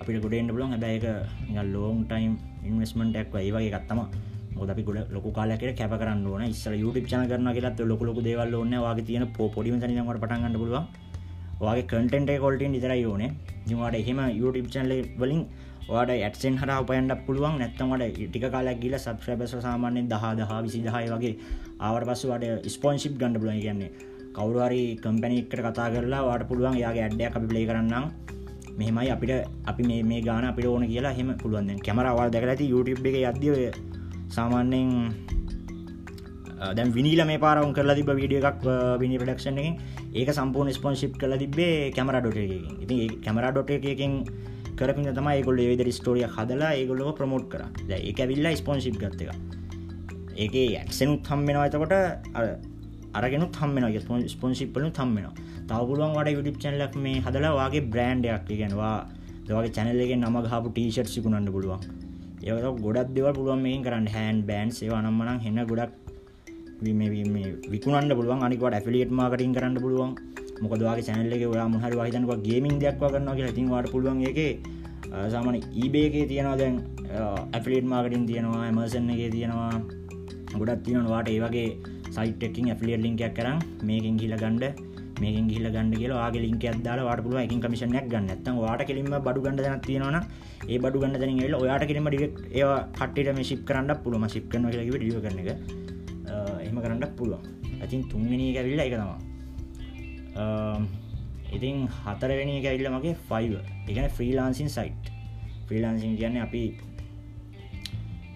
අපිට 0.00 0.20
ගොඩෙන්ට 0.24 0.52
බලන් 0.52 0.74
හැබැ 0.74 0.96
එක 0.98 1.72
ලෝන් 1.74 2.04
ටයිම් 2.10 2.32
ඉන්වස්මටක් 2.68 3.34
ඒ 3.40 3.50
වගේ 3.56 3.72
ගත්තම 3.74 4.00
මොද 4.56 4.70
අපි 4.74 4.82
ගොඩ 4.82 5.12
ලොක 5.14 5.26
කාලකට 5.38 5.76
කැප 5.80 5.94
කරන්න 6.00 6.26
ඕන. 6.26 6.42
ඉස්සල 6.54 6.74
YouTube 6.82 7.06
චන 7.10 7.26
කරන 7.30 7.48
කියලත් 7.56 7.80
ලොක 7.90 8.02
ලොක 8.08 8.20
දේවල් 8.28 8.54
ඕන්න 8.60 8.76
වගේ 8.86 9.06
තියෙන 9.08 9.26
පොඩිම 9.38 9.80
තනිමට 9.80 10.20
පටන්ගන්න 10.22 10.60
පුළුවන්. 10.62 10.86
වගේ 11.62 11.88
කටෙන්ට 11.90 12.32
කොල්ටන් 12.44 12.78
ඉතරයි 12.78 13.04
ඕනේ. 13.10 13.30
ජිමට 13.68 14.00
එහෙම 14.02 14.20
YouTube 14.40 14.68
චනල 14.74 14.92
වලින් 15.20 15.42
වාට 15.94 16.12
ඇත්සෙන් 16.12 16.56
හර 16.60 16.70
උපයන්ට 16.76 17.14
පුළුවන්. 17.26 17.58
නැත්තමට 17.58 18.18
ටික 18.18 18.46
කාලක් 18.54 18.80
ගිල 18.82 18.96
සබ්්‍රබස 18.98 19.54
සාමාන්‍යෙන් 19.66 20.08
දහ 20.12 20.24
දහ 20.38 20.52
විසි 20.64 20.80
දහය 20.86 21.04
වගේ 21.12 21.34
ආවට 21.80 22.08
පස්සුවට 22.08 22.68
ස්පොන්ශිප් 22.68 23.14
ගඩ 23.20 23.42
පුලන් 23.42 23.60
කියන්නේ 23.64 23.90
කවරුහරි 24.36 24.82
කම්පැනික්ට 25.02 25.58
කතා 25.58 25.88
කරලා 25.94 26.22
වාට 26.28 26.48
පුළුවන් 26.50 26.78
යාගේ 26.84 27.04
ඇඩ්ඩයක් 27.06 27.36
අපි 27.38 27.46
ප්ලේ 27.46 27.66
කරන්නම්. 27.70 28.06
මෙහෙමයි 28.78 29.10
අපිට 29.14 29.32
අපි 29.66 29.82
මේ 30.02 30.20
ගාන 30.22 30.44
අපිට 30.44 30.66
ඕන 30.66 30.86
කියලා 30.86 31.16
හෙම 31.18 31.30
පුළුවන්. 31.42 31.76
කැමරවල් 31.86 32.30
දැක 32.30 32.46
ඇති 32.46 32.72
YouTube 32.72 33.08
එක 33.10 33.16
අදදිය 33.30 33.70
සාමාන්‍යෙන් 34.28 34.88
දැම් 36.76 36.92
විනිල 36.94 37.20
මේ 37.26 37.38
පාරවුන් 37.38 37.74
කරලා 37.74 37.96
තිබ 37.98 38.10
වීඩිය 38.12 38.40
එකක් 38.40 38.62
විනි 39.02 39.18
ප්‍රඩක්ෂන් 39.20 39.58
එකින් 39.58 39.74
ඒක 40.14 40.30
සම්පූර්ණ 40.30 40.76
ස්පොන්ශිප් 40.78 41.18
කල 41.20 41.34
තිබේ 41.42 41.90
කැමර 41.96 42.16
ඩොට 42.20 42.38
ඉති 42.84 42.96
කැමර 43.24 43.46
ඩොට 43.50 43.70
එකකින් 43.70 44.14
කරපින 44.78 45.08
තම 45.18 45.28
ඒගොල්ල 45.32 45.62
ඒද 45.64 45.82
ස්ටෝරිය 45.98 46.26
හදලා 46.36 46.72
ඒගොල්ලො 46.80 47.12
ප්‍රමෝට් 47.18 47.46
කර 47.52 47.62
ඒක 48.00 48.20
ඇවිල්ලා 48.24 48.54
ස්පොන්ශිප් 48.62 48.98
ගත්ත 49.02 49.22
එක. 49.24 49.32
ඒක 50.36 50.54
ඇක්සනුත් 50.82 51.26
හම්බෙනවා 51.30 51.66
එතකොට 51.70 51.94
අරගෙන 53.14 53.44
හම්මෙන 53.58 53.84
ස්පොන්සිප්පලු 54.28 54.88
හම්මෙන 54.98 55.26
තවපුළුවන් 55.68 56.14
වට 56.16 56.36
යුඩිප් 56.36 56.56
චැනලක් 56.62 56.94
මේ 57.04 57.18
හදලා 57.26 57.52
වගේ 57.58 57.82
බ්‍රන්්ඩයක් 57.92 58.48
ගෙනවා 58.60 58.94
දවගේ 59.46 59.72
චැනල්ලගේ 59.76 60.16
නම 60.16 60.36
හපු 60.52 60.68
ටීෂට් 60.70 61.10
සිකුණන්න 61.14 61.48
පුළුවන්. 61.54 61.82
ඒක 62.42 62.80
ගොඩක් 62.84 63.10
දෙව 63.16 63.26
පුළුවන් 63.36 63.60
මේ 63.66 63.82
කරන්න. 63.86 64.06
හැන් 64.14 64.36
බෑන් 64.48 64.70
සේවනම්මනම් 64.78 65.38
හෙන්න 65.44 65.60
ගොඩක් 65.70 65.92
විකුණන්න 67.74 68.16
පුළුවන්. 68.18 68.40
අනිකට 68.46 68.76
ඇෆිලිට් 68.78 69.12
මාකටින් 69.12 69.52
කරන්න 69.56 69.76
පුළුවන්. 69.84 70.12
මොකදවාගේ 70.62 71.06
චැනල්ලක 71.08 71.44
ඔයා 71.48 71.68
මුහරි 71.74 71.98
වහිතනක 72.00 72.32
ගේමින් 72.46 72.76
දෙයක්වා 72.82 73.12
කරන්න 73.14 73.36
කියලා 73.38 73.54
ඉතින් 73.54 73.72
වාට 73.74 73.90
පුළුවන් 73.94 74.22
එක 74.30 74.40
සාමන 75.32 75.58
ඊබේකේ 75.82 76.24
තියෙනවා 76.30 76.60
දැන් 76.62 76.78
ඇෆිලිට් 77.56 77.88
මාකටින් 77.92 78.28
තියෙනවා 78.30 78.62
ඇමර්සන් 78.68 79.10
එක 79.16 79.24
තියෙනවා 79.36 79.72
ගොඩක් 80.54 80.86
තියෙනවාට 80.86 81.34
ඒවගේ 81.34 81.68
සයිටකින් 82.16 82.72
ඇෆිලිය 82.72 83.02
ලින්කයක් 83.04 83.36
කරම් 83.38 83.60
මේකින් 83.82 84.16
හිල 84.24 84.34
ගණ්ඩ 84.36 84.90
මේකින් 85.20 85.48
ගිල 85.48 85.66
ගන්න 85.66 85.92
කියලා 85.92 86.20
ආගේ 86.24 86.42
ලින්ක 86.44 86.64
අදදාල 86.64 87.00
වාට 87.08 87.22
පුළුව 87.24 87.40
එකින් 87.42 87.60
කමිෂනයක් 87.64 88.06
ගන්න. 88.12 88.28
ඇත්තන් 88.28 88.58
වාට 88.58 88.82
කෙලින්ම 88.88 89.10
බඩු 89.18 89.40
ගන්න 89.44 89.58
දන 89.58 89.82
තියෙනවන 89.86 90.16
ඒ 90.68 90.78
බඩු 90.78 91.02
ගන්න 91.02 91.18
දන 91.22 91.42
ල 91.44 91.56
ඔයාට 91.56 91.84
කෙලිම 91.90 92.08
ඩික් 92.08 92.38
ඒ 92.52 92.70
කට්ට 92.98 93.34
මේ 93.38 93.48
ශිප් 93.50 93.62
කරන්න 93.68 93.92
පුළුවම 94.04 94.26
ශිප් 94.34 94.46
කන 94.52 94.70
ලකිව 94.70 94.96
ඩිය 94.96 95.20
කරන 95.24 95.42
එක. 95.42 95.50
එහම 96.62 96.78
කරන්න 96.84 97.04
පුළුවන්. 97.18 97.44
ඇතින් 97.82 98.02
තුන්ගනී 98.10 98.50
ඇවිල්ල 98.56 98.82
එක 98.86 98.94
තමා 98.94 99.31
ඉතින් 100.34 101.86
හතරවෙනි 101.98 102.54
ඇල්ල 102.62 102.88
මගේ 102.90 103.14
ෆයිව 103.28 103.52
එකන 103.88 104.08
ෆ්‍රීලාන්සින් 104.10 104.68
සයිට් 104.70 105.12
ෆ්‍රීලාන්සින් 105.68 106.16
කියන්න 106.16 106.38
අපි 106.38 106.62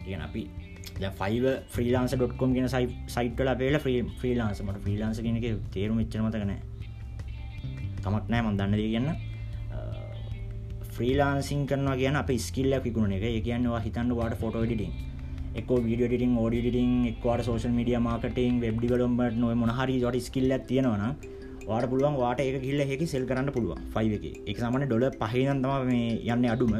ඉගෙන 0.06 0.20
අපි 0.20 0.42
ෆයිව 1.14 1.44
්‍රීලාන්ස.කොම් 1.74 2.54
ගෙන 2.54 2.68
සයි 2.68 2.86
සයිටල 3.08 3.50
පේල 3.62 3.78
්‍රී 3.78 4.02
්‍රීලාන්සමට 4.20 4.82
්‍රීලාන්ස 4.84 5.20
කෙනක 5.20 5.46
තේරුම 5.70 5.98
ච්චමතකන 6.02 6.52
තමක් 8.02 8.24
නෑ 8.30 8.42
මන් 8.42 8.58
දන්න 8.58 8.76
දී 8.80 8.90
කියන්න. 8.90 9.08
ෆ්‍රීලාන්සින් 10.90 11.66
කරනවා 11.66 11.96
කියන 11.96 12.16
අප 12.16 12.30
ස්කිල්ල 12.38 12.72
පිකුණ 12.80 13.12
එක. 13.12 13.24
කියන්නවා 13.42 13.80
හිතන්න 13.80 14.12
වාට 14.18 14.36
ෆොටෝ 14.42 14.64
ඩිටින් 14.64 14.92
එක 15.54 15.68
විඩියටින් 15.84 16.36
ෝඩිටින් 16.36 16.92
එක්වාට 17.10 17.44
සෝෂල් 17.44 17.72
මඩිය 17.72 17.98
මාර්කටින් 18.00 18.60
වෙබ් 18.60 18.76
ඩිවලොම්බට 18.76 19.36
නොව 19.36 19.54
මොහරි 19.54 19.96
ජොට 20.04 20.20
ස්කිල්ල 20.20 20.52
තියෙනවන 20.68 21.04
වාට 21.68 21.86
පුළුවන් 21.90 22.16
වාට 22.22 22.40
එක 22.40 22.56
කිල්ල 22.66 22.80
හෙකි 22.90 23.06
සෙල් 23.12 23.24
කරන්න 23.30 23.50
පුළුවන් 23.56 23.80
ෆයිව 23.94 24.12
එක. 24.18 24.24
එක 24.50 24.56
සමන 24.62 24.86
ඩොල 24.86 25.04
පහිනන්තම 25.20 25.72
මේ 25.90 26.08
යන්න 26.32 26.48
අඩුම. 26.54 26.74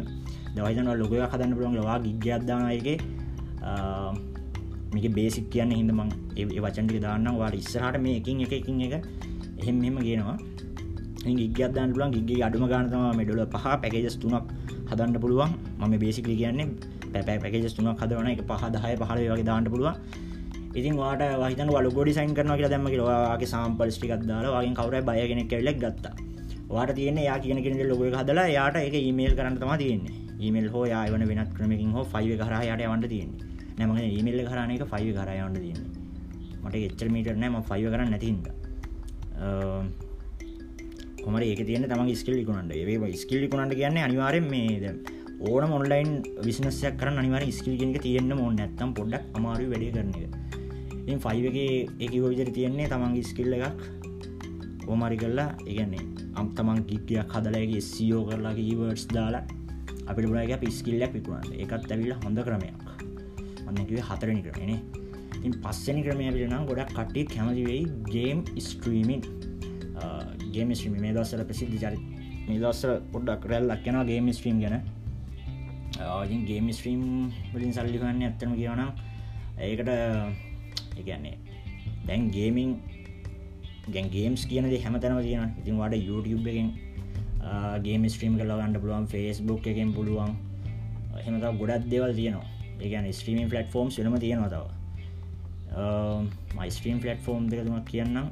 දවයිතන 0.56 0.88
ලොකය 1.02 1.16
හදන්න 1.32 1.52
පුළුවන් 1.56 1.76
ලවා 1.80 1.98
ගිග්‍යත්දානයගේ 2.06 2.98
මේක 4.94 5.06
බේසික් 5.16 5.46
කියන්න 5.52 5.72
හිදමං 5.78 6.10
ඒ 6.40 6.60
වචන්ටි 6.64 7.00
දාන්න 7.06 7.28
වාට 7.40 7.56
ඉස්සරහට 7.62 7.98
මේ 8.04 8.18
එකින් 8.20 8.44
එක 8.44 8.52
එකින් 8.60 8.80
එක 8.86 8.94
එහෙම 9.60 9.76
මෙම 9.84 9.96
කියනවා 10.06 10.36
ගිගත්දන්න 11.40 11.90
පුලන් 11.94 12.12
ගිගේ 12.16 12.44
අඩුම 12.48 12.64
ගානතම 12.72 13.02
මෙඩොල 13.18 13.40
පහ 13.54 13.66
පැකේජස් 13.82 14.16
තුනක් 14.22 14.54
හදන්න 14.90 15.18
පුළුවන්. 15.24 15.50
මම 15.80 15.94
බේසිකලි 16.04 16.36
කියන්නේ 16.42 16.68
පැ 17.12 17.38
පැකේජස් 17.42 17.74
තුනක් 17.76 17.98
හදවන 18.02 18.28
එක 18.34 18.42
පහදහය 18.50 18.94
පහල 19.02 19.20
වගේ 19.32 19.46
දාන්න 19.50 19.66
පුළුවන්. 19.72 19.94
ඉතින් 20.78 20.94
වාට 21.00 21.22
වහිතන් 21.42 21.68
වල 21.74 21.88
ගොඩි 21.98 22.12
සයින් 22.18 22.32
කරන 22.36 22.52
කියලා 22.52 22.72
දැම 22.74 22.86
කියලවාගේ 22.92 23.50
සාම්පල් 23.54 23.90
ටිකක්දාල 23.94 24.46
වගේ 24.54 24.74
කවර 24.78 24.96
බය 25.08 25.26
කෙනෙක් 25.32 25.48
කෙල්ලෙක් 25.52 25.78
ගත්තා. 25.84 26.14
වාට 26.68 26.94
තියන 26.98 27.18
යා 27.28 27.38
කියන 27.44 27.60
කෙනෙ 27.64 27.84
ලොක 27.90 28.02
හදලා 28.20 28.46
යාට 28.56 28.76
එක 28.86 28.96
ඊමේල් 29.00 29.34
කරන්න 29.38 29.60
තම 29.60 29.72
තියන්නේ. 29.82 30.16
ඊමල් 30.40 30.68
හෝ 30.74 30.84
යාවන 30.94 31.22
වෙනත් 31.30 31.52
ක්‍රමකින් 31.58 31.92
හෝ 31.96 32.04
ෆයිව 32.14 32.32
කර 32.42 32.54
යට 32.62 32.88
වන්ට 32.92 33.12
තියන්නේ. 33.14 33.40
නැම 33.78 33.96
ඊමල්ල 34.08 34.42
කරන 34.50 34.74
එක 34.76 34.84
ෆයිව 34.92 35.14
කරයවන්ට 35.18 35.62
තියන්නේ. 35.64 36.04
මට 36.64 36.76
එච්චර 36.86 37.08
මීටර් 37.14 37.36
නෑම 37.42 37.56
ෆයිව 37.70 37.88
කරන්න 37.92 38.10
නැතින්ද 38.14 38.46
කොමර 41.24 41.42
ඒක 41.42 41.60
තියන 41.68 41.84
තම 41.90 42.10
ස්කිල් 42.20 42.40
කුණන්ට 42.48 42.72
ඒ 42.74 43.12
ස්කිල් 43.22 43.44
කුණට 43.52 43.74
කියන්න 43.80 43.98
අනිවාරෙන් 44.06 44.46
මේ 44.52 44.92
ඕන 45.46 45.64
මොන්ලයින් 45.72 46.10
විසිනසයක් 46.46 46.94
කර 47.00 47.08
අනිවාර 47.14 47.44
ස්කිල්ගෙනක 47.58 47.98
තියෙන්න්න 48.04 48.36
මොන්න 48.40 48.58
ඇත්තම් 48.58 48.92
පොඩ්ඩක් 48.98 49.24
අමාරු 49.38 49.66
වැඩි 49.72 49.90
කරන 49.96 50.12
එක 51.06 51.12
ඉ 51.14 51.18
ෆයිව 51.24 51.44
එක 51.46 51.58
එක 52.04 52.14
විදිර 52.22 52.48
තියෙන්නේ 52.56 52.88
තමන්ගේ 52.90 53.28
ස්කිල්ල 53.30 53.52
එකක් 53.58 53.78
ඕමරි 54.90 55.16
කරලා 55.22 55.48
ඉගන්නේ 55.72 56.02
අම් 56.38 56.50
තමන් 56.56 56.80
කික්කයක් 56.88 57.30
හදලගේ 57.34 57.80
සියෝ 57.92 58.22
කරලාගේ 58.28 58.66
ඊවර්ස් 58.72 59.06
දාලා 59.14 59.44
අපිට 60.10 60.26
පුරාග 60.30 60.52
පිස්කිල්ලක් 60.64 61.12
විකුණන්න. 61.16 61.54
එකත් 61.62 61.90
ඇවිල්ල 61.92 62.14
හොඳ 62.24 62.38
ක්‍රමයක්. 62.46 62.74
ඔන්නකිව 63.68 63.98
හතරනි 64.08 64.42
ක්‍රමනේ 64.46 64.78
ඉන් 65.46 65.52
පස්සනි 65.62 66.02
ක්‍රමය 66.06 66.26
පිලනම් 66.36 66.66
ගොඩක් 66.68 66.90
කට්ටි 66.96 67.22
කැමතිවෙයි 67.34 67.82
ගේම් 68.14 68.38
ස්ට්‍රීමින් 68.66 69.22
ගේම 70.54 70.74
ස්ත්‍රීම 70.74 70.98
මේ 71.04 71.14
දස්සල 71.16 71.42
ප්‍රසිද්ධ 71.48 71.78
චරි 71.82 71.98
මේ 72.48 72.58
දස්සල 72.62 72.92
පොඩ්ඩක් 73.12 73.46
රැල්ලක් 73.52 73.82
කෙන 73.84 73.98
ගේම 74.10 74.32
ස්ත්‍රීම් 74.38 74.58
ගැන. 74.64 74.82
ආජින් 76.16 76.42
ගේම 76.50 76.66
ස්ත්‍රීම් 76.78 77.02
වලින් 77.54 77.72
සල්ලිකන්න 77.78 78.26
ඇත්තම 78.28 78.52
කියවනම් 78.58 78.90
ඒකට 79.66 79.90
එකන්නේ 81.02 81.36
දැන් 82.06 82.30
ගේමින් 82.36 82.70
ගැන් 83.94 84.10
ගේම්ස් 84.16 84.42
කියන 84.50 84.64
හැමතනම 84.84 85.20
තියෙන 85.22 85.54
ඉතින් 85.60 85.78
වඩ 85.80 86.02
YouTube 86.08 86.50
එකෙන් 86.52 86.68
ගේම 87.82 88.08
ස්ට්‍රීම් 88.08 88.38
කලා 88.38 88.58
ගන්න 88.60 88.80
පුළුවන් 88.82 89.06
ෆෙස්බුක් 89.12 89.66
එකෙන් 89.72 89.92
පුළුවන්. 89.96 90.32
එහෙමත 91.20 91.44
ගොඩත් 91.60 91.84
දෙවල් 91.92 92.12
තියෙනවා. 92.14 92.48
ඒගැන 92.80 93.06
ස්ට්‍රීමින් 93.12 93.48
ෆලට් 93.50 93.70
ෆෝම් 93.74 93.90
සනම 93.90 94.16
තියෙනවා 94.24 94.50
තව. 94.54 94.64
මයිස්ට්‍රීම් 96.58 96.98
ෆලට් 97.02 97.22
ෆෝම් 97.26 97.46
දෙකතුමක් 97.50 97.86
කියන්නම්. 97.92 98.26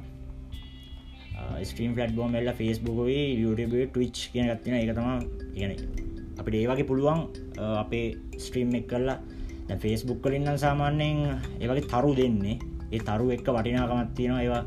ස්ට්‍රීම් 1.69 1.95
ෆලට් 1.95 2.15
බෝම 2.17 2.35
එල්ල 2.35 2.51
ෆස්බුකයි 2.59 3.23
YouTube 3.43 3.79
ටවිච් 3.87 4.17
කියන 4.33 4.51
ගත්තින 4.51 4.75
එක 4.81 4.91
තම 4.97 5.09
කියන 5.55 5.71
අපිට 6.39 6.55
ඒවගේ 6.61 6.87
පුළුවන් 6.91 7.19
අපේ 7.83 8.05
ස්ට්‍රීම් 8.37 8.75
එක් 8.79 8.87
කරලා 8.91 9.17
ෆෙස්බුක් 9.73 10.21
කලින්න්න 10.23 10.57
සාමාන්‍යයෙන් 10.57 11.17
ඒවගේ 11.61 11.89
තරු 11.93 12.11
දෙන්නේ. 12.15 12.59
ඒ 12.93 12.99
තරු 12.99 13.31
එක්ක 13.35 13.47
වටිනාකමත් 13.49 14.13
තියෙනවා. 14.17 14.43
ඒවා 14.43 14.63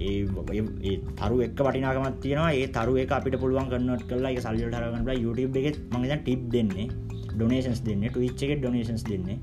ඒ 0.00 0.96
තරු 1.20 1.40
එක් 1.46 1.54
වටිනාකමත් 1.58 2.20
තියෙනවා. 2.20 2.50
ඒ 2.52 2.66
තරු 2.66 2.96
එක 2.96 3.12
අපිට 3.12 3.38
පුළුවන් 3.42 3.70
කන්නට 3.70 4.04
කලා 4.10 4.32
එක 4.34 4.42
සල්ලට 4.42 4.76
හරගන්නල 4.78 5.22
YouTube 5.24 5.58
එකෙත් 5.60 5.78
මඟ 5.92 6.22
ටිප් 6.22 6.42
දෙන්නේ. 6.54 6.88
ඩොනේෂන්ස් 7.34 7.82
දෙන්න. 7.86 8.02
ටවිච් 8.08 8.42
එක 8.44 8.60
ඩොනේෂන්ස් 8.60 9.04
දෙන්නේ. 9.10 9.38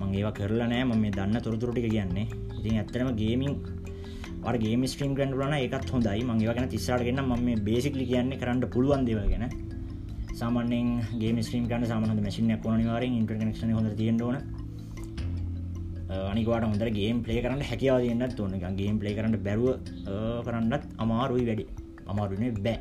මංගේවා 0.00 0.34
කරලා 0.38 0.68
නෑ. 0.72 0.84
ම 0.84 0.94
මේ 0.98 1.14
දන්න 1.18 1.44
තොරතුරටික 1.46 1.88
කියන්නේ. 1.90 2.26
ඉතින් 2.58 2.80
ඇත්තරම 2.82 3.14
ගේමින් 3.22 3.54
ගේ 4.62 4.86
ස්ට්‍රීම් 4.86 5.14
ගන්ඩලන 5.14 5.54
එකත් 5.54 5.90
හොඳයි. 5.94 6.20
මංගේ 6.24 6.54
ගැන 6.54 6.68
තිස්සාටගෙන 6.68 7.22
ම 7.22 7.64
බේසිකලි 7.64 8.04
කියන්න 8.10 8.34
කරන්න 8.40 8.66
පුළුවන් 8.74 9.06
දෙවගෙන 9.06 9.44
සාමනෙන් 10.40 10.88
ගේ 11.20 11.32
ස්ට්‍රීම් 11.42 11.64
කන්න 11.70 11.84
සාමන 11.90 12.24
මසින 12.26 12.50
පොනිවාර 12.64 13.02
ඉන්ටර්නෙක්ෂන 13.06 13.72
හොඳ 13.78 13.88
තියෙන්ටන 14.00 14.36
අනිකට 16.30 16.66
හොඳ 16.66 16.84
ගේම් 16.98 17.16
පලේ 17.24 17.40
කරන්න 17.44 17.62
හැකව 17.70 17.96
තියන්න 18.04 18.24
තුන්න 18.38 18.54
ගේම් 18.80 19.00
පලේ 19.00 19.14
කරන්න 19.16 19.34
බැරුව 19.46 19.90
කරන්නත් 20.46 20.84
අමාරුයි 21.04 21.44
වැඩි. 21.48 21.64
අමාරුනේ 22.12 22.52
බෑ. 22.66 22.78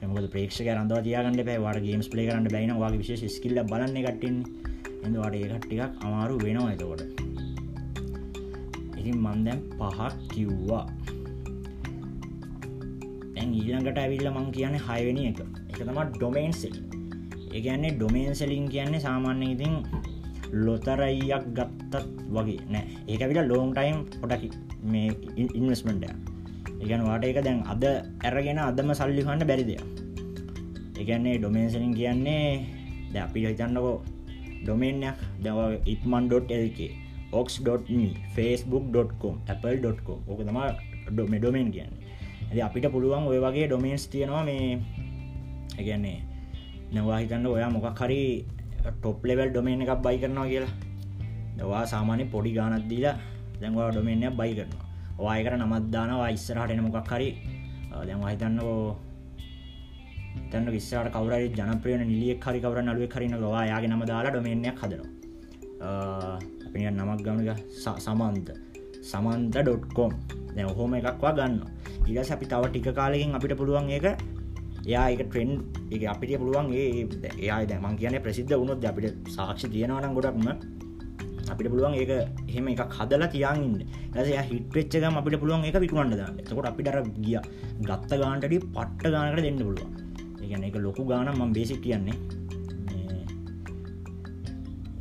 කමක 0.00 0.30
ප්‍රේක්ෂක 0.34 0.68
රන්දව 0.74 0.98
තියගන්න 1.06 1.40
පැවට 1.48 1.84
ගේම්ස් 1.86 2.08
පලේ 2.12 2.26
කරන්න 2.28 2.50
බැයින 2.54 2.74
වගේ 2.82 3.00
විශේෂ 3.02 3.36
ස්කිල්ල 3.36 3.62
බලන්න 3.70 3.98
කටින් 4.06 4.36
එඳවාට 5.06 5.38
ඒ 5.38 5.46
කට්ටිකක් 5.52 6.04
අමාරු 6.06 6.34
වෙනවා 6.44 6.72
එතකොට. 6.74 7.02
ඉතින් 8.98 9.16
මන්දැම් 9.26 9.60
පහක් 9.78 10.10
කිව්වා. 10.34 10.84
තැන් 13.34 13.50
ඊළඟට 13.60 14.04
ඇවිල්ල 14.04 14.30
මං 14.36 14.54
කියන 14.56 14.76
හයවෙනි 14.88 15.24
එක. 15.32 15.51
එක 15.82 15.88
තම 15.88 16.00
ඩොමේන් 16.16 16.52
සෙල් 16.54 16.76
ඒගැන්නේ 17.52 17.94
ඩොමේන් 17.96 18.34
සෙලින් 18.34 18.66
කියන්නේ 18.72 19.04
සාමාන්‍ය 19.06 19.46
ඉතින් 19.54 19.74
ලොතරයියක් 20.64 21.44
ගත්තත් 21.56 21.94
වගේ 22.28 22.60
නෑ. 22.72 22.84
ඒක 23.08 23.22
විට 23.28 23.48
ලෝන් 23.48 23.72
ටයිම් 23.72 23.98
පොටකි 24.20 24.48
මේ 24.84 25.08
ඉන්වස්මෙන්ටය 25.58 26.08
ඒගැන 26.80 27.04
වාට 27.08 27.24
එක 27.24 27.40
දැන් 27.44 27.60
අද 27.66 27.84
ඇරගෙන 28.24 28.60
අදම 28.60 28.92
සල්ලි 28.94 29.24
හන්න 29.26 29.46
බැරිදය 29.50 29.76
ඒගැන්නේ 31.00 31.36
ඩොමේන්සලින් 31.38 31.94
කියන්නේ 31.94 32.46
ද 33.12 33.14
අපි 33.26 33.46
හිතන්නකෝ 33.46 33.96
ඩොමේන්යක් 34.62 35.18
දව 35.44 35.58
ඉත්මන්.ල්ක 35.86 36.80
ඔක්ස්.me 37.32 38.08
facebook.com 38.36 39.34
apple.com 39.48 40.18
ඕක 40.28 40.40
තම 40.46 40.58
ඩොම 41.08 41.32
ඩොමේන් 41.34 41.68
කියන්න. 41.74 41.92
ඇ 42.50 42.60
අපිට 42.60 42.86
පුළුවන් 42.94 43.26
ඔය 43.26 43.40
වගේ 43.40 43.66
ඩොමේන්ස් 43.66 44.04
තියෙනවා 44.12 44.44
මේ 44.44 44.78
ඒගැන්නේ 45.82 46.18
නවා 46.94 47.18
හිතන්න 47.22 47.46
ඔයා 47.56 47.70
මොකක් 47.76 48.00
හරි 48.04 48.20
ටොප් 48.86 49.24
ලෙවල් 49.28 49.48
ඩොමේන් 49.52 49.82
එකක් 49.84 50.02
බයි 50.06 50.18
කරනවා 50.22 50.48
කියලා. 50.52 50.72
දවා 51.58 51.84
සාමාන්‍ය 51.92 52.24
පොඩි 52.34 52.52
ගානත් 52.56 52.86
දීලා 52.90 53.16
දැන්වා 53.60 53.90
ඩොමේනයක් 53.92 54.34
බයි 54.40 54.52
කරනවා. 54.58 54.84
වායකර 55.24 55.54
නමත්දානවා 55.60 56.28
ඉස්සරහට 56.36 56.74
එන 56.74 56.82
මොකක් 56.86 57.10
හරි. 57.14 57.28
දැන් 58.08 58.22
හිතන්නකෝ 58.30 58.96
තැන්න 60.50 60.68
විස්සාට 60.76 61.08
කවර 61.14 61.34
ජනප්‍රියන 61.58 62.02
නිලියක් 62.10 62.44
හරි 62.46 62.60
කවර 62.64 62.78
නලුව 62.86 63.06
කරන 63.14 63.34
වා 63.44 63.64
යාගේ 63.70 63.90
නම 63.92 64.04
දාලා 64.12 64.32
ඩොමේනයක් 64.34 64.82
හදනවා. 64.82 65.10
අපිය 66.66 66.90
නමක් 66.90 67.20
ගමක 67.26 67.50
සමන්ත. 68.06 68.48
සමන්ත 69.10 69.54
ඩොට්කොම් 69.56 70.12
දැ 70.56 70.64
හෝම 70.78 70.92
එකක්වා 70.98 71.32
ගන්න 71.38 71.56
ඉගස් 72.10 72.30
අපි 72.34 72.46
තව 72.50 72.62
ටික 72.70 72.88
කාලකින් 72.98 73.34
අපිට 73.36 73.54
පුළුවන් 73.60 73.88
ඒක 73.96 74.06
එයා 74.86 75.06
එක 75.14 75.22
ට්‍රෙන්් 75.28 75.50
එක 75.90 76.04
අපිට 76.04 76.38
පුළුවන් 76.38 76.72
ඒ 76.74 77.06
එයා 77.38 77.64
දැමන් 77.64 77.96
කියන 77.96 78.18
ප්‍රසිද්ධ 78.22 78.54
වුණොත් 78.54 78.84
අපිට 78.84 79.28
සාක්ෂි 79.28 79.68
තියෙනවනම් 79.68 80.14
ගොඩක්ම. 80.14 80.48
අපිට 81.52 81.68
පුළුවන් 81.70 81.94
ඒක 81.94 82.12
එහෙම 82.48 82.68
එක 82.68 82.82
හදලා 82.98 83.30
තියන්න්න 83.30 83.82
ලසය 84.14 84.36
හිටවෙච්චකම 84.50 85.16
අපිට 85.16 85.40
පුළුවන් 85.40 85.64
එක 85.64 85.78
විකුණන්න 85.78 86.12
දන්න. 86.12 86.38
එතකොට 86.40 86.66
අපිටර 86.66 86.98
ගිය. 87.18 87.38
ගත්ත 87.80 88.20
ගාන්ටඩි 88.22 88.58
පට්ට 88.66 89.10
ගානකට 89.14 89.42
දෙන්න 89.42 89.58
පුළුවන්. 89.58 89.90
ඒගැන 90.42 90.64
එක 90.64 90.76
ලොකු 90.76 91.04
ගාන 91.04 91.30
ම 91.30 91.52
බේසික් 91.52 91.82
කියන්නේ. 91.82 92.18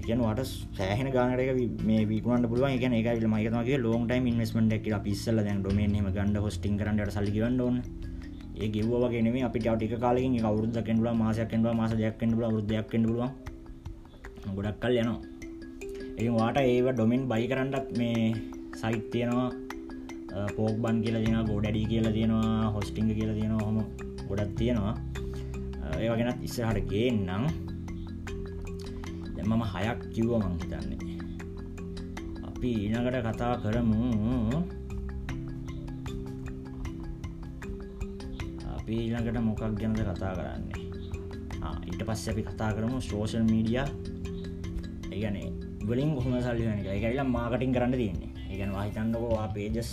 ට 0.01 0.45
සෑහන 0.77 1.09
ගානට 1.11 1.83
මේ 1.83 2.05
විකුණට 2.05 2.47
පුළුවන්. 2.47 2.71
එක 2.71 2.83
එක 2.83 3.27
මයිකමගේ 3.27 3.81
ලෝන් 3.81 4.05
ටයිම් 4.07 4.27
ඉන්වස්මට 4.27 4.73
එක 4.73 5.03
පිස්සල 5.03 5.41
දැන් 5.41 5.63
ඩොමේන්ම 5.63 6.13
ගන්ඩ 6.13 6.37
හොස්ටිං 6.37 6.77
කරන්නට 6.77 7.11
සල්ලිගවන්නඩෝන 7.11 7.81
ඒ 8.61 8.69
ගෙව්වගේනේ 8.73 9.43
අපිට 9.47 9.65
ටික 9.67 9.93
කාලෙකින් 10.03 10.33
අවුරුද්ද 10.45 10.77
කෙන්ඩුව 10.87 11.15
මාසයක් 11.21 11.47
කෙන්ඩුව 11.51 11.73
මාස 11.73 11.93
දෙයක් 11.99 12.15
කෙන්ඩුව 12.21 12.41
වරුදයක් 12.51 12.87
කෙන්ඩුව 12.91 13.19
ගොඩක් 14.55 14.77
කල් 14.81 14.95
යනවා. 15.01 15.19
ඒ 16.19 16.29
වාට 16.37 16.57
ඒව 16.61 16.87
ඩොමෙන් 16.93 17.23
බයි 17.31 17.45
කරන්නත් 17.51 17.87
මේ 17.99 18.21
සයිට් 18.81 19.05
තියෙනවා. 19.13 19.49
පෝක් 20.55 20.75
බන් 20.83 20.97
කියලා 21.03 21.23
තියෙන 21.23 21.47
ගෝඩඩි 21.49 21.81
කියලා 21.91 22.13
තියෙනවා 22.17 22.71
හොස්ටිංග 22.75 23.09
කියලා 23.17 23.37
තියෙනවා. 23.39 23.65
හොම 23.67 23.77
ගොඩක් 24.29 24.51
තියෙනවා. 24.59 24.95
ඒවගෙනත් 26.03 26.39
ඉස්සහට 26.47 26.77
ගේන්නම්. 26.91 27.43
මම 29.41 29.63
හයක් 29.73 29.99
කිව්ව 30.13 30.31
මං 30.37 30.53
හිතන්නේ. 30.61 30.99
අපි 32.47 32.69
ඊනකට 32.83 33.17
කතා 33.25 33.53
කරමු. 33.63 34.01
අපි 38.81 38.93
ඊළඟට 38.97 39.37
මොකක් 39.47 39.61
ගැනද 39.79 39.99
කතා 40.01 40.33
කරන්නේ? 40.37 40.85
ඊට 41.89 42.01
පස්ස 42.07 42.29
අපි 42.31 42.43
කතා 42.49 42.71
කරමු 42.75 42.97
සෝෂල් 43.09 43.43
මීඩිය 43.53 43.77
ඒගන 45.15 45.37
ගලින් 45.87 46.11
හොම 46.17 46.33
සල්ලින 46.45 46.81
එක 46.93 47.03
එකලා 47.09 47.27
මාකටින් 47.37 47.73
කරන්න 47.75 47.93
තියන්නේ. 48.01 48.29
ඒගන 48.51 48.73
හිතන්නකවා 48.77 49.47
පේජස් 49.55 49.89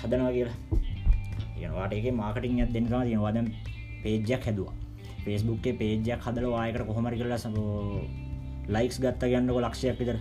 හදනවා 0.00 0.32
කියලා. 0.36 0.56
ඒවාට 1.62 1.92
එක 1.98 2.06
මාකටින් 2.22 2.60
ඇත් 2.62 2.72
දෙන්නවා 2.74 3.02
තියෙන 3.06 3.22
වදම් 3.26 3.46
පේජයක් 4.02 4.42
හැදවා. 4.48 4.74
පේස්බුක්ේ 5.24 5.74
පේජයක් 5.80 6.20
හදල 6.26 6.46
වායකට 6.54 6.86
කොහමරි 6.90 7.20
කරලා 7.20 7.40
සබෝ 7.44 8.02
ලයික්ස් 8.74 8.98
ගත්ත 9.04 9.30
ගන්නක 9.32 9.58
ලක්ෂයක් 9.66 9.96
විතර. 10.00 10.18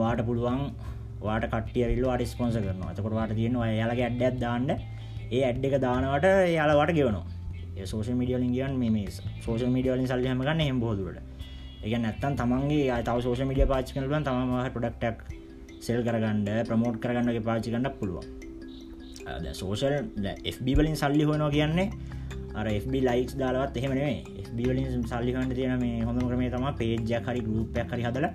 වාට 0.00 0.20
පුළුවන් 0.26 0.62
වාට 1.26 1.46
කටියල්ල 1.52 2.04
වාට 2.08 2.26
ස්පොන්ස 2.32 2.58
කරනවා. 2.64 2.90
අතකොට 2.92 3.14
වාට 3.20 3.36
තියෙනවා 3.40 3.70
යාලගේ 3.80 4.06
ඇඩ්ඩක් 4.08 4.40
දාන්න. 4.44 4.70
ඒ 5.34 5.42
ඇඩ් 5.48 5.64
එක 5.68 5.76
දානවට 5.86 6.26
යාලවට 6.56 6.96
ගෙවනවා. 6.98 7.26
සෝෂ 7.90 8.08
මිඩියලින් 8.20 8.52
ගියන් 8.56 8.74
මේ 8.80 9.06
සෝෂ 9.44 9.64
මිඩියලින් 9.76 10.06
සල්ලහම 10.10 10.42
ගන්න 10.46 10.60
හෙම 10.68 10.80
බෝදුරට 10.84 11.18
එක 11.84 11.94
නැත්තන් 12.04 12.36
තමන්ගේ 12.40 13.00
තව 13.08 13.16
සෝෂ 13.26 13.42
මිඩිය 13.50 13.66
පාච් 13.72 13.92
කරලන් 13.94 14.24
තමහ 14.28 14.68
පොඩක්ටක් 14.76 15.18
සෙල් 15.86 16.00
කරගන්න 16.06 16.48
ප්‍රමෝට් 16.68 16.96
කරගන්නගේ 17.02 17.44
පාචි 17.48 17.72
කන්න 17.74 17.90
පුළුවන්. 18.00 18.26
සෝෂල් 19.60 19.94
FB 20.54 20.66
වලින් 20.78 20.96
සල්ලි 21.02 21.24
හොනවා 21.30 21.50
කියන්නේ 21.56 21.88
අර 22.54 22.66
FB 22.72 22.94
ලයික්ස් 23.08 23.34
දාලවත් 23.40 23.76
එහෙමනේ 23.80 24.14
FB 24.46 24.58
වලින් 24.70 25.04
සල්ලිකන්ට 25.10 25.54
තියෙන 25.58 25.80
මේ 25.82 26.04
හොඳම 26.08 26.26
ක්‍රමේ 26.30 26.50
තම 26.54 26.66
පේජ්ජක් 26.80 27.28
හරි 27.28 27.40
ගරුපයක් 27.48 27.92
හරි 27.92 28.06
හදල 28.06 28.26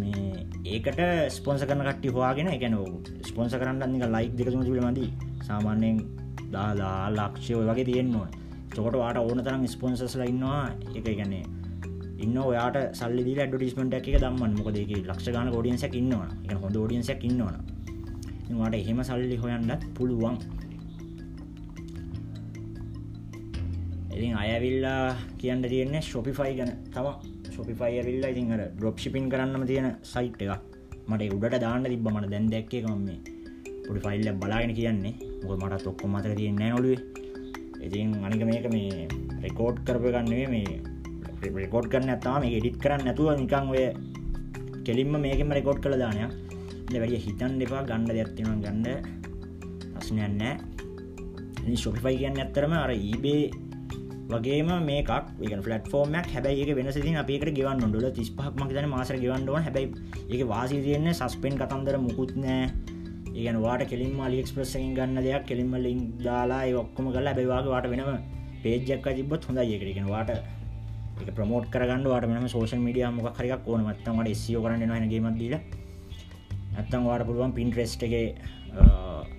මේ 0.00 0.46
ඒකට 0.74 1.00
ස්පොන්ස 1.36 1.62
කරන 1.68 1.82
කට්ටි 1.88 2.14
හවාගෙන 2.16 2.48
එකන 2.56 2.76
ස්පොන්ස 3.30 3.54
කරන්න 3.54 3.82
අනික 3.82 4.06
ලයික් 4.16 4.32
දෙකතුම 4.38 4.64
තුළ 4.64 4.82
මදී. 4.88 5.10
සාමාන්‍යයෙන් 5.46 6.02
දාලා 6.52 6.98
ලක්ෂය 7.10 7.54
වගේ 7.60 7.86
තියෙන්නවා 7.90 8.28
චොකට 8.74 8.96
වාට 8.96 9.18
ඕන 9.18 9.38
තරම් 9.40 9.62
ස්පොන්සස්ල 9.66 10.22
ඉන්නවා. 10.22 10.64
එක 10.94 11.04
ගැන්නේ 11.04 11.44
ඉන්න 12.18 12.36
ඔයාට 12.40 12.76
සල්ලි 12.98 13.22
ඩටිස්මට 13.28 13.94
එක 13.98 14.06
දම්මන් 14.16 14.52
මොකදේ 14.58 14.84
ලක්ෂ 15.02 15.28
ගන 15.34 15.48
ෝඩියන්සක් 15.52 15.94
ඉන්නවා. 15.94 16.28
එක 16.44 16.58
හොඳ 16.62 16.76
ෝඩියන්සක් 16.76 17.24
ඉන්නවන 17.24 17.56
වාට 18.52 18.74
එහෙම 18.74 19.02
සල්ලි 19.02 19.36
හොයන්නත් 19.36 19.84
පුළුවන්. 19.94 20.36
ඉතින් 24.10 24.34
අයවිල්ලා 24.34 25.16
කියන්න 25.38 25.62
තියෙන්නේ 25.64 26.02
ශොපිෆයි 26.02 26.52
ගැන 26.58 26.72
තම 26.90 27.08
ශොපිෆයි 27.56 27.92
ඇවිල්ලා 27.92 28.30
ඉතින් 28.30 28.52
අර 28.52 28.62
ඩොප් 28.74 28.98
ශිපින් 28.98 29.30
කරන්නම 29.30 29.66
තියෙන 29.66 29.88
සයිට් 30.04 30.42
එක 30.42 30.60
මට 31.08 31.32
උඩට 31.32 31.60
දාන්න 31.60 31.84
තිබ 31.86 32.08
මට 32.08 32.30
දැන් 32.30 32.52
දැක්කේකම 32.52 33.00
මේ 33.00 33.18
පොඩි 33.86 34.00
ෆයිල්ල 34.06 34.32
බලාගෙන 34.42 34.74
කියන්නේ. 34.74 35.14
මොක 35.46 35.58
මටත් 35.58 35.86
ඔක්කො 35.86 36.08
මතක 36.08 36.34
තියන්නේ 36.34 36.70
නොලුවේ 36.70 37.00
ඉතින් 37.80 38.14
අනික 38.20 38.42
මේක 38.44 38.66
මේ 38.68 39.08
රෙකෝඩ් 39.42 39.76
කරප 39.86 40.04
ගන්නුවේ 40.08 40.48
මේ 40.48 40.68
රෙකෝඩ් 41.56 41.86
කරන්න 41.88 42.14
ඇතාම 42.14 42.40
මේ 42.42 42.56
එඩිට් 42.58 42.78
කරන්න 42.78 43.04
නැතුව 43.04 43.28
නිකං 43.34 43.70
ඔය 43.70 43.84
කෙලින්ම 44.82 45.14
මේකම 45.18 45.52
රෙකෝඩ් 45.52 45.80
කළ 45.80 45.98
දානයක් 45.98 46.32
වැඩිය 46.94 47.20
හිතන් 47.20 47.52
දෙපා 47.60 47.82
ගණ්ඩ 47.84 48.16
දෙයක්තිවා 48.16 48.56
ගණ්ඩ 48.58 48.88
ප්‍රශ්නයන්න 49.92 50.42
ශොපිෆයි 51.76 52.18
කියන්න 52.18 52.42
ඇත්තරම 52.42 52.74
අර 52.76 52.92
ඊබේ 52.92 53.44
වගේම 54.28 54.70
මේකක්. 54.82 55.10
ෆලට 55.38 55.88
ෆෝර්මයක් 55.88 56.26
හැබයි 56.28 56.74
වෙනසති 56.74 57.14
අපිකට 57.14 57.50
ගෙවන් 57.52 57.82
ොඩ 57.86 58.06
තිස්පහක් 58.12 58.54
මක්තන 58.56 58.88
මාසර 58.88 59.16
ගෙවන්ඩුවන් 59.16 59.62
හැබයි 59.62 59.86
එක 60.28 60.42
වාසි 60.48 60.82
තියන්නේ 60.82 61.14
සස්පෙන් 61.14 61.54
කතන්දර 61.54 61.98
මුකුත් 61.98 62.34
නෑ 62.36 62.95
ඒගන 63.36 63.58
වාට 63.60 63.82
කෙලින්ම 63.90 64.20
අලිෙක්ස්ප්‍රස්සකින් 64.26 64.92
ගන්න 64.96 65.18
දෙයක් 65.24 65.44
කෙලින්ම 65.48 65.72
ලිින් 65.84 66.00
දාලා 66.26 66.64
ඔක්කොම 66.82 67.06
කල 67.14 67.26
හැබයිවාගේ 67.30 67.72
වාට 67.74 67.88
වෙනම 67.92 68.08
පේජ්ජක් 68.62 69.06
තිබත් 69.16 69.42
හොඳ 69.48 69.58
ඒකරගෙන 69.62 70.08
වාට 70.08 70.30
එක 71.22 71.28
ප්‍රමෝට් 71.36 71.66
කරගන්න 71.74 72.06
වාට 72.12 72.26
මෙම 72.28 72.46
සෝෂල් 72.48 72.80
මිඩිය 72.86 73.08
මොක් 73.10 73.38
හරික් 73.38 73.66
ඕන. 73.66 73.80
මත්තමට 73.88 74.38
ස්සියෝ 74.40 74.62
කරන්න 74.64 75.06
නගේමත්දීල 75.06 75.54
ඇත්තම් 76.76 77.02
වාට 77.08 77.26
පුළුවන් 77.28 77.52
පින්ට්‍රෙස්ට් 77.58 78.02
එක 78.06 78.14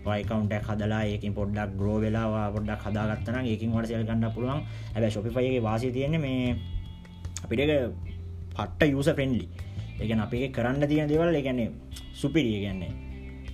පයිකවන්ටක් 0.05 0.69
හදලා 0.69 1.01
ඒකින් 1.05 1.33
පොඩ්ඩක් 1.39 1.73
ග්‍රෝ 1.79 1.97
වෙලා 2.03 2.45
පොඩ්ඩක් 2.55 2.85
හදාගත්තන 2.85 3.39
ඒකින් 3.43 3.73
වට 3.75 3.89
සෙල් 3.91 4.05
ගන්න 4.09 4.33
පුළුවන්. 4.35 4.61
ඇබ 4.95 5.09
ශොපිපයගේ 5.15 5.61
වාසි 5.61 5.91
තියෙන්නේ 5.91 6.21
මේ 6.25 6.55
අපිට 7.43 7.61
පට්ට 8.55 8.93
යුස 8.93 9.09
ෆෙන්ඩලි 9.19 9.45
එකන 10.01 10.21
අපේ 10.21 10.53
කරන්න 10.55 10.87
තියෙන 10.87 11.09
දෙවල් 11.09 11.35
එකන්නේ 11.41 11.69
සුපිරිය 12.13 12.61
ගැන්නේ 12.63 12.93
ද 12.93 13.06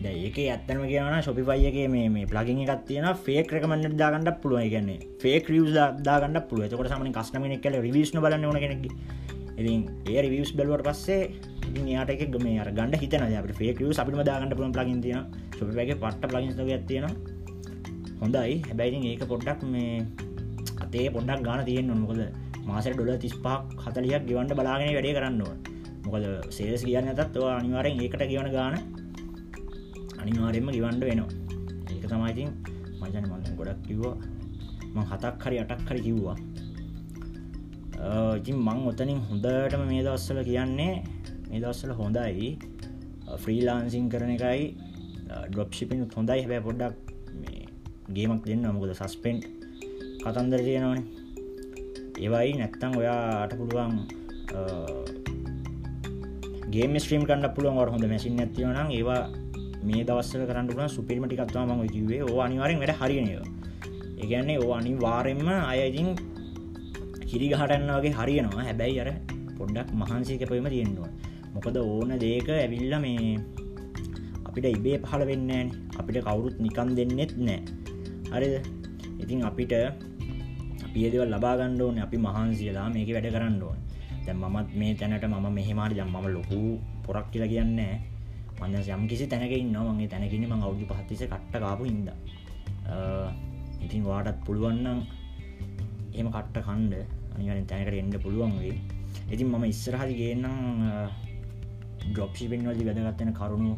ඒක 0.06 0.38
ඇත්තනම 0.38 0.84
කියන 0.84 1.22
ශොපිපයිගේ 1.22 1.88
මේ 1.88 2.26
ප්ලගින් 2.26 2.62
එකත් 2.66 2.86
තියෙන 2.88 3.08
ෆේක් 3.20 3.52
රකමන්න 3.52 3.98
දාගන්න 3.98 4.30
පුළුව 4.42 4.64
ගැන්නේ 4.68 5.00
ෆේක් 5.20 5.50
රියස් 5.50 5.72
දාගන්න 6.02 6.40
පුළුව 6.44 6.74
කොට 6.74 6.90
සමන 6.90 7.14
කස්නමන 7.14 7.56
කල 7.60 7.78
රිවිස්න 7.80 8.20
බලන්න 8.20 8.46
ඕන 8.46 8.60
කෙනෙක් 8.60 8.88
ඉතින් 9.56 9.82
ඒ 10.08 10.22
රිවියස් 10.22 10.52
බැලුවට 10.54 10.88
පස්සේ 10.88 11.22
යාට 11.90 12.10
එක 12.10 12.26
ගම 12.30 12.48
අර 12.58 12.70
ගන්න 12.72 13.00
හිතන 13.00 13.24
අප 13.24 13.48
ෆේකව 13.54 13.94
අපිම 13.98 14.24
දාගන්න 14.24 14.54
පුළන් 14.54 14.74
ලගින් 14.74 15.02
තියන 15.02 15.26
සුපගේ 15.54 15.96
පට්ට 15.96 16.34
ලගිස්තක 16.34 16.62
ඇත්තියෙන 16.68 17.06
හොඳයි. 18.20 18.62
හැබැයිති 18.64 19.10
ඒක 19.10 19.24
පොඩ්ඩක් 19.26 19.64
මේ 19.66 20.06
අතේ 20.84 21.08
පොඩ්ඩක් 21.10 21.44
ගාන 21.44 21.66
තියෙන් 21.66 21.88
නොකොද 21.90 22.22
මාසර 22.66 22.94
ඩොල 22.94 23.18
තිස්පාක් 23.18 23.64
හතලියක් 23.78 24.26
ගෙවන්ට 24.26 24.54
බලාගෙන 24.54 24.90
වැඩේ 24.90 25.16
කරන්නවා 25.16 25.56
මොකද 26.06 26.26
සේස් 26.50 26.84
කියන්න 26.84 27.10
ඇතත් 27.10 27.38
අනිවාරෙන් 27.50 28.00
ඒකට 28.00 28.24
කියවන 28.24 28.50
ගාන 28.52 28.76
අනිවාරෙන්ම 30.24 30.68
ගිවන්ඩ 30.76 31.04
වෙනවා. 31.10 31.32
ඒක 31.92 32.06
තමයිතින් 32.12 32.50
මජන 33.02 33.26
මන්දන් 33.32 33.56
ගොඩක් 33.60 33.80
කිව්වා. 33.88 34.16
ම 34.96 34.98
හතක් 35.10 35.42
හරි 35.46 35.58
අටක් 35.64 35.88
හරි 35.90 36.02
කිව්වා. 36.08 36.38
ඉතින් 38.40 38.58
මං 38.68 38.80
ඔතනින් 38.92 39.20
හොඳටම 39.30 39.82
මේ 39.90 40.04
දවස්සල 40.06 40.40
කියන්නේ 40.50 40.94
මේ 41.50 41.60
දවස්සල 41.64 41.92
හොඳයි. 42.00 42.50
ෆ්‍රීලාන්සිං 43.44 44.06
කරන 44.14 44.32
එකයි 44.38 44.64
ඩොප්ෂිපින් 45.52 46.00
හොඳයි. 46.16 46.40
හැබැ 46.44 46.62
පොඩ්ඩක් 46.68 46.96
ගේමක් 48.16 48.44
දෙන්න 48.50 48.66
මොකද 48.76 48.92
සස්පෙන්ට් 49.00 49.44
කතන්දර 50.24 50.62
තියෙනවන. 50.68 51.00
ඒවයි 52.24 52.52
නැත්තං 52.60 52.92
ඔයාට 53.00 53.54
පුළුවන් 53.60 53.96
ගේම 56.74 56.94
ස්ත්‍රීම් 57.04 57.24
කන්න 57.30 57.48
පුළුවන් 57.56 57.78
වට 57.80 57.94
හොඳ 57.96 58.06
මැසින් 58.12 58.42
ඇතිවනම් 58.44 58.90
ඒවා 58.98 59.24
මේ 59.88 60.04
දවස්සල 60.10 60.44
කරන්න 60.50 60.90
සුපිල්මටිකත්වා 60.96 61.66
ම 61.70 61.82
කිවේ 61.96 62.22
ඕ 62.30 62.40
අනිවාරෙන් 62.46 62.80
වැඩ 62.82 62.96
හරිනය 63.02 63.32
ඒගැන්නේ 64.22 64.58
ඕ 64.64 64.72
අනිවාරෙන්ම 64.80 65.48
අයඉතින් 65.72 66.10
කිරි 67.30 67.48
ගහටන්න 67.52 67.92
වගේ 67.98 68.14
හරියනවා. 68.20 68.64
හැබැයි 68.70 69.00
අර 69.04 69.10
පොඩ්ඩක් 69.58 69.90
මහන්සේකපයම 70.02 70.68
තියෙන්නවා 70.76 71.12
මොකද 71.56 71.78
ඕන 71.82 72.12
දේක 72.24 72.50
ඇවිල්ල 72.56 72.96
මේ 73.06 73.34
අපිට 74.48 74.66
ඉබේ 74.78 74.98
පහල 75.06 75.24
වෙන්න 75.30 75.52
අපිට 76.00 76.18
කවුරුත් 76.28 76.58
නිකම් 76.66 76.90
දෙන්නෙත් 76.98 77.32
නෑ 77.48 77.60
හරිද? 78.34 78.56
ඉතින් 79.22 79.40
අපිට 79.50 79.74
අපියදව 80.86 81.24
ලබාගන්න 81.34 81.82
ඕන. 81.82 81.96
අපි 82.06 82.18
මහන්සියලා 82.26 82.88
මේක 82.96 83.10
වැඩ 83.16 83.30
කරන්න 83.36 83.58
ඕන. 83.68 83.78
දැ 84.26 84.36
මත් 84.36 84.70
මේ 84.80 84.94
තැනට 85.00 85.26
මම 85.26 85.48
මෙහෙමාරි 85.58 85.96
දම් 86.00 86.10
මම 86.14 86.28
ලොකු 86.36 86.60
පොරක් 87.06 87.28
කියලා 87.32 87.52
කියන්න 87.54 87.80
මන්න 88.64 88.90
යම් 88.96 89.04
කිසි 89.08 89.28
තැනක 89.28 89.54
ඉන්නවගේ 89.54 90.08
තැනකින්න 90.08 90.48
ම 90.50 90.56
අවුදු 90.60 90.90
පහත්තිස 90.92 91.24
කට්ට 91.26 91.60
කාපු 91.60 91.84
ඉද 91.86 92.10
ඉතින් 93.84 94.04
වාටත් 94.04 94.40
පුළුවන්නම් 94.48 95.00
එම 96.14 96.28
කට්ට 96.30 96.66
කණ්ඩ 96.66 96.94
අනිවරෙන් 97.36 97.66
තැනකට 97.68 98.02
එන්න 98.02 98.20
පුළුවන්ගේ 98.20 98.76
ඉතින් 99.30 99.48
මම 99.50 99.66
ඉස්සරහදි 99.66 100.14
ගේන්නම් 100.16 100.58
ඩොප්ෂිපෙන් 102.06 102.62
වලදි 102.64 102.86
වැදගත්වෙන 102.86 103.34
කරුණු 103.34 103.74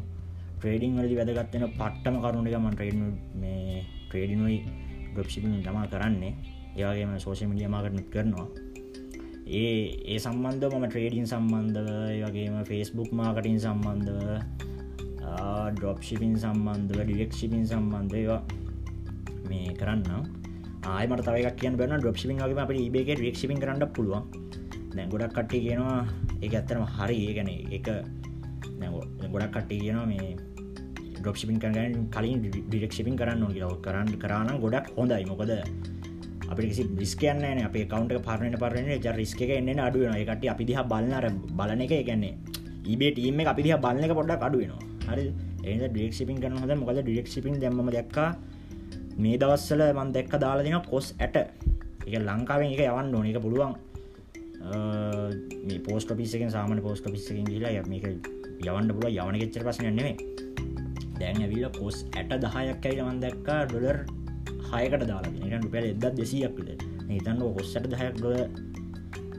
ට්‍රේඩිං 0.58 0.98
වලදි 0.98 1.16
වැදගත්වෙන 1.16 1.66
පට්ටම 1.72 2.16
කරුණ 2.20 2.48
එක 2.48 2.58
මන් 2.58 2.74
ට්‍රේඩ් 2.74 2.98
මේ 3.36 3.82
ට්‍රේඩිනුයි 4.08 4.58
ඩොප්ෂිපින් 5.12 5.60
තමා 5.62 5.88
කරන්නේ. 5.88 6.34
ඒවාගේම 6.76 7.12
සෝෂ 7.20 7.44
මිඩියමාකරනත් 7.44 8.08
කරනවා. 8.10 8.48
ඒ 9.48 9.76
ඒ 10.06 10.20
සම්බන්ධ 10.20 10.66
මම 10.72 10.86
ට්‍රේඩින් 10.88 11.28
සම්බන්ධව 11.28 11.90
වගේම 12.24 12.56
ෆෙස්බුක් 12.64 13.12
මාකටින් 13.14 13.60
සම්බන්ධව 13.60 14.75
ඩොප්ෂිපින් 15.76 16.34
සම්බන්ධව 16.44 17.00
ඩිරෙක්ෂිපින් 17.08 17.64
සම්බන්ධයවා 17.72 18.42
මේ 19.50 19.70
කරන්නම්. 19.80 20.24
ආයමට 20.88 21.24
තවක 21.28 21.54
කියන 21.62 21.78
බන 21.80 21.96
ඩොප්ෂිපින් 22.02 22.42
වගේ 22.44 22.64
අපට 22.66 22.82
ඒබේක 22.82 23.10
රක්ෂිපින් 23.20 23.62
කරන්න 23.64 23.88
පුළුවන්. 23.96 24.24
දැ 24.96 25.08
ගොඩක් 25.14 25.34
කට්ටි 25.38 25.64
කියනවා 25.66 25.98
ඒ 26.42 26.50
ඇත්තරම 26.52 26.86
හරි 26.98 27.18
ඒ 27.28 27.34
ගැන 27.38 27.50
එක 27.78 27.88
ගොඩක් 29.34 29.52
කට්ටි 29.56 29.82
කියනවා 29.82 30.06
මේ 30.12 30.30
ඩොප්ෂිපින් 31.18 31.58
කරගන්න 31.64 32.08
කලින් 32.16 32.40
ඩිරක්ෂිපින් 32.46 33.20
කරන්න 33.22 33.44
ඕ 33.44 33.76
කරන්න 33.86 34.16
කරන්න 34.24 34.62
ගොඩක් 34.64 34.88
හොඳයි. 34.98 35.26
මොකද 35.32 35.54
අපි 36.52 36.62
කිසි 36.70 36.84
බිස්කයන්න 37.00 37.46
අප 37.68 37.76
කවන්ට 37.92 38.22
පරණ 38.28 38.58
පරන 38.64 38.90
ජ 38.96 39.14
රිස්ක 39.20 39.42
එන්න 39.42 39.80
අඩුවන 39.88 40.16
එකට 40.16 40.46
අපි 40.54 40.64
දිහ 40.70 40.82
බලන්නර 40.92 41.26
බලන 41.60 41.82
එක 41.86 41.94
ගැන්නේ 42.10 42.36
ඒබේ 42.92 43.12
ටීම 43.16 43.40
අපි 43.54 43.62
දිහ 43.66 43.78
බලන 43.86 44.06
එක 44.08 44.14
පොඩ්ඩක් 44.20 44.46
අඩුවෙනවා 44.48 44.95
හරි 45.08 45.26
ඒ 45.64 45.88
ඩිරක්ෂිපින් 45.88 46.38
කරන 46.44 46.60
හද 46.62 46.78
මොකද 46.82 47.02
ඩිරක්ෂිපින් 47.02 47.60
දැම 47.60 47.82
දක්කා 47.90 48.30
මේ 49.18 49.38
දවස්සල 49.38 49.82
මන් 49.90 50.14
දැක්ක 50.14 50.34
දාලා 50.44 50.64
දෙන 50.64 50.82
කොස් 50.90 51.14
ඇට. 51.20 51.36
එක 52.08 52.16
ලංකාවෙන් 52.22 52.72
එක 52.74 52.82
යවන්න 52.86 53.16
ඕන. 53.16 53.26
එක 53.26 53.42
පුළුවන්. 53.42 53.76
මේ 55.68 55.80
පෝස්ට 55.80 56.12
පිස්සකෙන් 56.18 56.52
සාමන 56.52 56.82
පෝස්ට 56.82 57.08
පිස්සකින් 57.12 57.46
කියලා 57.46 57.72
ය 57.72 57.82
මේක 57.88 58.06
යවන්න 58.62 58.92
පුල 58.96 59.08
යවන 59.10 59.38
ගෙච්චර 59.42 59.66
පසන 59.68 59.96
නෙවේ 59.96 60.16
දැන් 61.20 61.42
ඇවිල්ල 61.42 61.68
පොස් 61.72 62.06
ඇට 62.12 62.34
දහයක් 62.44 62.86
ඇයි 62.86 63.02
ලමන් 63.02 63.20
දැක්කා 63.24 63.60
ඩොලර් 63.70 64.00
හයකට 64.72 65.06
දාලා 65.12 65.60
රුපැල් 65.62 65.90
එදත් 65.92 66.08
දෙසියක් 66.18 66.58
විට 66.60 66.86
හිතන්න 67.10 67.44
හොස්සට 67.58 67.92
දහයක් 67.94 68.18
ඩොල 68.18 68.38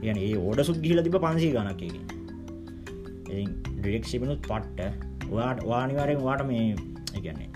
යන 0.02 0.18
ඒ 0.18 0.36
ඕඩ 0.38 0.62
සුත් 0.62 0.80
ගිල 0.84 1.02
තිබ 1.02 1.18
පන්සී 1.18 1.52
ගනක් 1.56 1.82
එක 1.82 1.96
ඩිරෙක් 3.76 4.04
සිපනුත් 4.06 4.40
පට්ට. 4.46 5.15
වාට 5.30 5.64
වානිවාරෙන් 5.64 6.22
වාට 6.22 6.44
මේ 6.50 6.74
එකන්නේ 7.14 7.48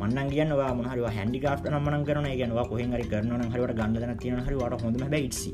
මන්න 0.00 0.28
කියන්න 0.30 0.52
මොහර 0.80 1.06
හැඩිකාට 1.16 1.70
නම්මන 1.70 2.04
කරන 2.04 2.28
ගනවා 2.34 2.66
කොහෙන් 2.66 2.92
හරි 2.92 3.06
කරන 3.06 3.48
හරිවට 3.54 3.78
ගන්න 3.80 4.18
තියන 4.18 4.44
හරිවට 4.48 4.84
හොඳම 4.84 5.18
ඉටසි 5.20 5.52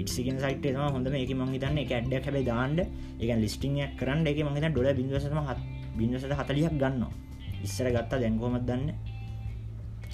ඉටසිගෙන 0.00 0.38
සයිට 0.40 0.66
ම 0.72 0.80
හොඳ 0.94 1.08
එක 1.12 1.32
මං 1.36 1.52
තන්න 1.54 1.78
එක 1.82 1.92
ඇඩ්ඩ 1.92 2.24
හැබයි 2.26 2.44
දාන්ඩ 2.44 2.80
එක 3.20 3.30
ලිස්ටිංයක් 3.36 3.96
කරන්න. 4.00 4.26
එක 4.26 4.38
මහිත 4.46 4.66
ඩොල 4.72 4.88
බිදසම 4.98 5.40
හත් 5.48 5.58
බින්නසට 5.98 6.32
හතලියක් 6.40 6.74
ගන්න 6.80 7.04
ඉස්සර 7.62 7.88
ගත්තා 7.92 8.20
දැන්කෝමත් 8.22 8.64
දන්න? 8.64 8.86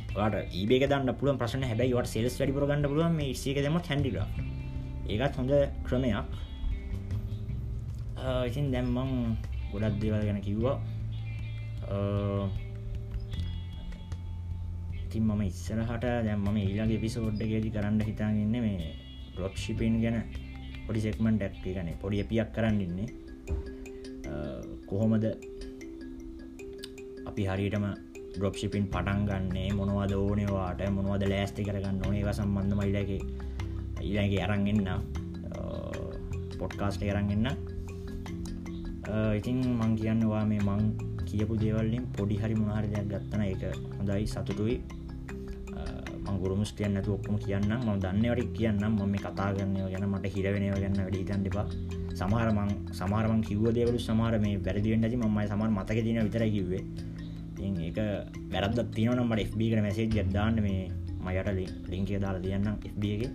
ට 0.09 0.43
ඒබේ 0.53 0.89
දන්න 0.91 1.15
පුළුව 1.15 1.39
ප්‍රශ්න 1.39 1.63
හැබයි 1.63 1.95
වට 1.95 2.13
සෙල්ස් 2.15 2.39
වැඩි 2.41 2.57
පුර 2.57 2.67
ගන්න 2.67 2.89
පුළුව 2.91 3.13
මේ 3.13 3.31
ඉසික 3.35 3.61
දෙම 3.63 3.79
හැඩිග 3.79 4.19
ඒකත් 5.09 5.37
හොඳ 5.39 5.53
ක්‍රමයක්. 5.87 6.27
ඉතින් 8.49 8.73
දැම්මං 8.75 9.37
ගොඩක් 9.73 9.99
දේවල් 10.03 10.23
ගැන 10.29 10.41
කිව්වා. 10.47 10.77
ඉතින් 15.05 15.23
මම 15.25 15.43
ඉස්සරහට 15.51 16.05
දැම්ම 16.27 16.57
ඊලාගේ 16.57 17.03
පිසෝඩ්ඩගේදි 17.05 17.75
කරන්න 17.77 18.01
හිතාගන්න 18.09 18.57
මේ 18.67 18.91
ඩොප් 19.35 19.55
ශිපෙන් 19.65 20.01
ගැන 20.03 20.19
පොඩි 20.87 21.01
සෙක්මන් 21.07 21.39
ඩැක් 21.39 21.55
ගන 21.65 21.89
පොඩි 22.03 22.25
පියක් 22.33 22.51
කරන්න 22.57 22.81
ඉන්නේ. 22.81 23.09
කොහොමද 24.89 25.25
අපි 27.29 27.43
හරියටම 27.51 27.87
ඩොප්ෂිපින් 28.37 28.85
පටන් 28.93 29.23
ගන්නේ 29.29 29.69
මොනවද 29.79 30.13
ඕනවාට 30.17 30.81
මොනවද 30.97 31.23
ලෑස්ති 31.33 31.67
කරගන්න 31.67 32.03
ඕනේ 32.07 32.33
සම්බන්ධ 32.33 32.77
මයිලගේ 32.81 33.21
ඊලගේ 34.03 34.43
අරන්ගන්න 34.47 34.89
පොඩ්කාස්ට 36.61 37.03
කරන්ගන්න 37.09 37.76
ඉතින් 39.39 39.59
මං 39.79 39.93
කියන්නවා 40.01 40.45
මේ 40.51 40.63
මං 40.69 40.83
කියපු 41.29 41.55
දේවල්ලින් 41.63 42.07
පොඩි 42.17 42.37
හරි 42.43 42.55
මොනාරදයක් 42.55 43.07
ගත්තන 43.13 43.43
එක 43.43 43.63
හොඳයි 43.99 44.27
සතුටුයි. 44.27 44.79
ගුරුමුස් 46.43 46.71
කියන්න 46.79 46.99
ඔක්කම 46.99 47.37
කියන්න 47.45 47.71
ම 47.77 47.89
දන්නවට 48.03 48.51
කියන්න 48.57 48.83
ම 48.89 48.99
මේ 49.13 49.23
කතා 49.25 49.51
ගන්නය 49.57 49.87
ගැන 49.93 50.07
මට 50.09 50.33
හිරවෙනය 50.35 50.69
ගැන්න 50.75 50.99
වැඩි 50.99 51.23
තන්ඩපා 51.29 51.67
සමහරමං 52.19 52.71
සමාරමන් 52.99 53.41
කිව්ව 53.49 53.67
දේවලු 53.77 53.99
සමාර 54.09 54.35
මේ 54.45 54.57
වැරදිවෙන් 54.67 55.05
ඇති. 55.07 55.17
මයි 55.17 55.47
සමර 55.51 55.71
මතක 55.77 55.99
තින 56.07 56.19
විතර 56.27 56.45
කිව්වේ. 56.55 56.83
ඒක 57.87 57.99
වැරද 58.53 58.79
තියනම් 58.97 59.21
මට 59.23 59.47
FB 59.51 59.61
කන 59.71 59.83
මැසේ 59.87 60.07
ජද්දාන්න 60.15 60.59
මේ 60.67 60.83
මයට 61.27 61.49
ලිංකය 61.93 62.19
දාලා 62.25 62.43
තියන්න 62.47 62.69
FBගේ 62.93 63.31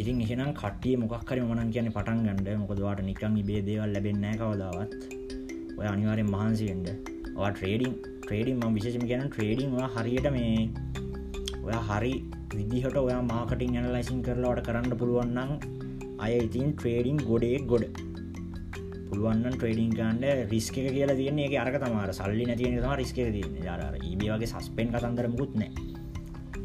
ඉතින් 0.00 0.18
එහෙනම් 0.24 0.50
කටිය 0.60 0.94
මොක්කර 1.02 1.38
මනන් 1.42 1.70
කියන 1.74 1.86
පටන් 1.94 2.18
ගන්නඩ 2.24 2.48
මොකදවාට 2.62 3.00
නිකං 3.08 3.36
බේ 3.48 3.60
දේවල් 3.68 3.92
ලැබෙන්නෑ 3.94 4.36
කවදාවත්. 4.40 4.90
ඔය 5.78 5.86
අනිවාරෙන් 5.92 6.28
මහන්සිෙන්ට 6.34 6.88
වා 7.38 7.50
ට්‍රේඩිං 7.52 7.94
ට්‍රේඩින් 8.24 8.58
ම 8.60 8.76
විශෂම 8.76 9.04
කියන 9.10 9.24
ට්‍රේඩිං 9.28 9.72
හරියට 9.94 10.28
මේ 10.36 10.58
ඔය 11.66 11.78
හරි 11.88 12.12
විදිහට 12.56 12.98
ඔයා 13.04 13.22
මාකටින් 13.32 13.78
ඇනලයිසින් 13.80 14.20
කරලාට 14.26 14.60
කරන්න 14.68 14.98
පුළුවන්නම් 15.00 15.50
අය 16.24 16.34
ඉතින් 16.44 16.76
ට්‍රේඩිං 16.76 17.18
ගොඩේ 17.30 17.58
ගොඩ. 17.72 17.86
පුළුවන් 19.08 19.44
ට්‍රේඩිං 19.56 19.92
කාන්ඩ 19.98 20.24
රිස්ක 20.52 20.76
කියලා 20.96 21.18
තියන්නේ. 21.20 21.48
එක 21.48 21.56
අරක 21.64 21.76
තමාර 21.82 22.10
සල්ලි 22.20 22.44
නැතියෙන 22.50 22.80
තම 22.84 22.96
රිස්ක 23.02 23.18
තියන 23.36 23.60
යාර 23.68 23.80
ඒබේගේ 24.02 24.52
සස්පෙන් 24.52 24.92
කතන්දර 24.94 25.28
මුකුත් 25.34 25.54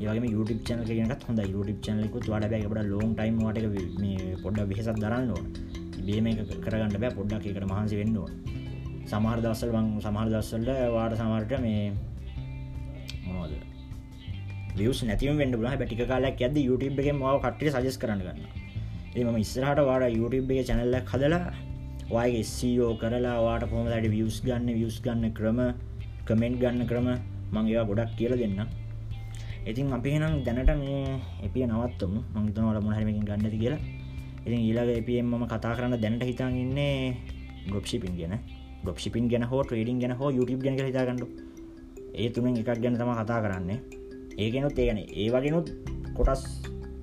නෑ 0.02 0.16
ඒවගේ 0.16 0.34
YouTube 0.36 0.62
චනල 0.68 0.86
කියනත් 0.90 1.28
හොඳ 1.28 1.44
YouTube 1.46 1.82
චනලෙකුත් 1.88 2.32
වඩ 2.34 2.52
බැකට 2.54 2.94
ලෝන් 2.94 3.12
ටයිම් 3.18 3.44
වට 3.46 4.00
මේ 4.04 4.32
පොඩ්ඩ 4.44 4.70
විහෙසත් 4.72 4.98
දරන්න 5.04 5.36
ඕන. 5.36 5.46
බේම 6.08 6.32
කරගන්න 6.66 6.98
බෑ. 7.02 7.14
පොඩ්ඩක් 7.20 7.52
එකට 7.52 7.70
මහන්සි 7.72 8.02
වෙන්නවා 8.02 8.52
සමහර 9.12 9.40
දස්සල් 9.44 9.72
වන් 9.76 9.88
සමහර 10.04 10.28
දස්සල්ල 10.32 10.70
වාට 10.96 11.14
සමර්ට 11.20 11.54
මේ 11.64 11.82
මොනෝද 13.26 13.54
වියස් 14.78 15.02
නැතිව 15.10 15.40
වෙන්න 15.42 15.56
බල 15.58 15.68
ටික 15.82 16.04
කාලක් 16.12 16.44
ඇද 16.48 16.58
YouTube 16.60 17.02
එක 17.04 17.10
මාව 17.22 17.40
කට්ට 17.46 17.76
සජස් 17.76 17.98
කරන්න 18.02 18.22
ගන්න 18.26 18.42
එම 19.22 19.40
ඉස්සරහට 19.44 19.82
වාට 19.90 20.06
YouTube 20.20 20.54
එක 20.56 20.70
චැනල්ල 20.70 20.98
හදලා 21.12 21.42
වගේ 22.14 22.44
සෝ 22.52 22.92
කරලා 23.02 23.38
වාට 23.48 23.66
පොමලට 23.74 24.08
වියස් 24.16 24.38
ගන්න 24.46 24.70
වියස් 24.80 25.02
ගන්න 25.06 25.34
ක්‍රම 25.40 25.60
කමෙන්ට් 26.30 26.62
ගන්න 26.64 26.88
ක්‍රම 26.92 27.10
මංගේවා 27.56 27.90
ගොඩක් 27.92 28.16
කියල 28.20 28.38
දෙන්න 28.44 28.62
ඉතින් 29.66 29.94
අපි 29.94 30.18
නම් 30.18 30.42
දැනට 30.44 30.72
මේ 30.82 31.22
එපිය 31.46 31.66
නවත්තම 31.66 32.14
මංතනවල 32.34 32.82
මොහරමකින් 32.82 33.26
ගන්නති 33.26 33.58
කියලා. 33.58 33.80
ඉතින් 34.46 34.60
ඊලාග 34.60 34.90
එපම් 34.90 35.28
මම 35.28 35.44
කතා 35.46 35.76
කරන්න 35.78 36.02
දැනට 36.02 36.24
හිතාන් 36.24 36.56
ඉන්නේ 36.56 37.18
ගොප්ෂිපින් 37.70 38.18
ගැන. 38.18 38.34
ගොප්ෂිපින් 38.84 39.30
ගැන 39.30 39.44
හෝ 39.44 39.62
ට්‍රේඩින් 39.64 40.00
ගැන 40.02 40.14
හෝ 40.20 40.30
YouTube 40.32 40.64
ගැන 40.66 40.76
හිතාගන්නඩු 40.82 41.28
ඒ 42.14 42.30
තුනෙන් 42.30 42.58
එකක් 42.58 42.82
ගැන 42.84 42.98
තම 42.98 43.12
කතා 43.14 43.42
කරන්නේ. 43.42 43.80
ඒගෙනුත් 44.38 44.80
ඒගන 44.80 45.00
ඒ 45.00 45.28
වගෙනුත් 45.30 45.68
කොටස් 46.16 46.44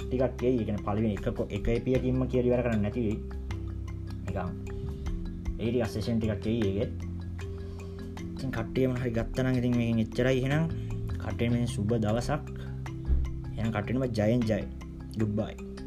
ටිකක් 0.01 0.42
ඒගෙන 0.42 0.79
පලිවෙන 0.85 1.12
එක 1.12 1.27
එක 1.51 1.66
පියකින්ම 1.85 2.21
කියරිවර 2.27 2.62
කරන්න 2.64 2.83
නැතිවේ 2.83 3.16
එකම් 4.29 4.51
ඒඩි 5.59 5.79
අස්සේෂන් 5.87 6.18
ටිකක් 6.18 6.47
ඒගෙත් 6.49 6.92
කට්ටියම 8.38 8.92
හරි 8.97 9.11
ගත්තන 9.12 9.59
ඉතින් 9.61 9.75
මේ 9.77 9.92
එච්චරයි 10.05 10.42
හෙනම් 10.44 10.88
කටේ 11.18 11.48
මේ 11.48 11.66
සුබ 11.66 11.90
දවසක්. 11.96 12.42
එන 13.59 13.72
කටනම 13.72 14.04
ජයන් 14.11 14.42
ජයි. 14.42 14.64
ගුබ්බයි 15.18 15.77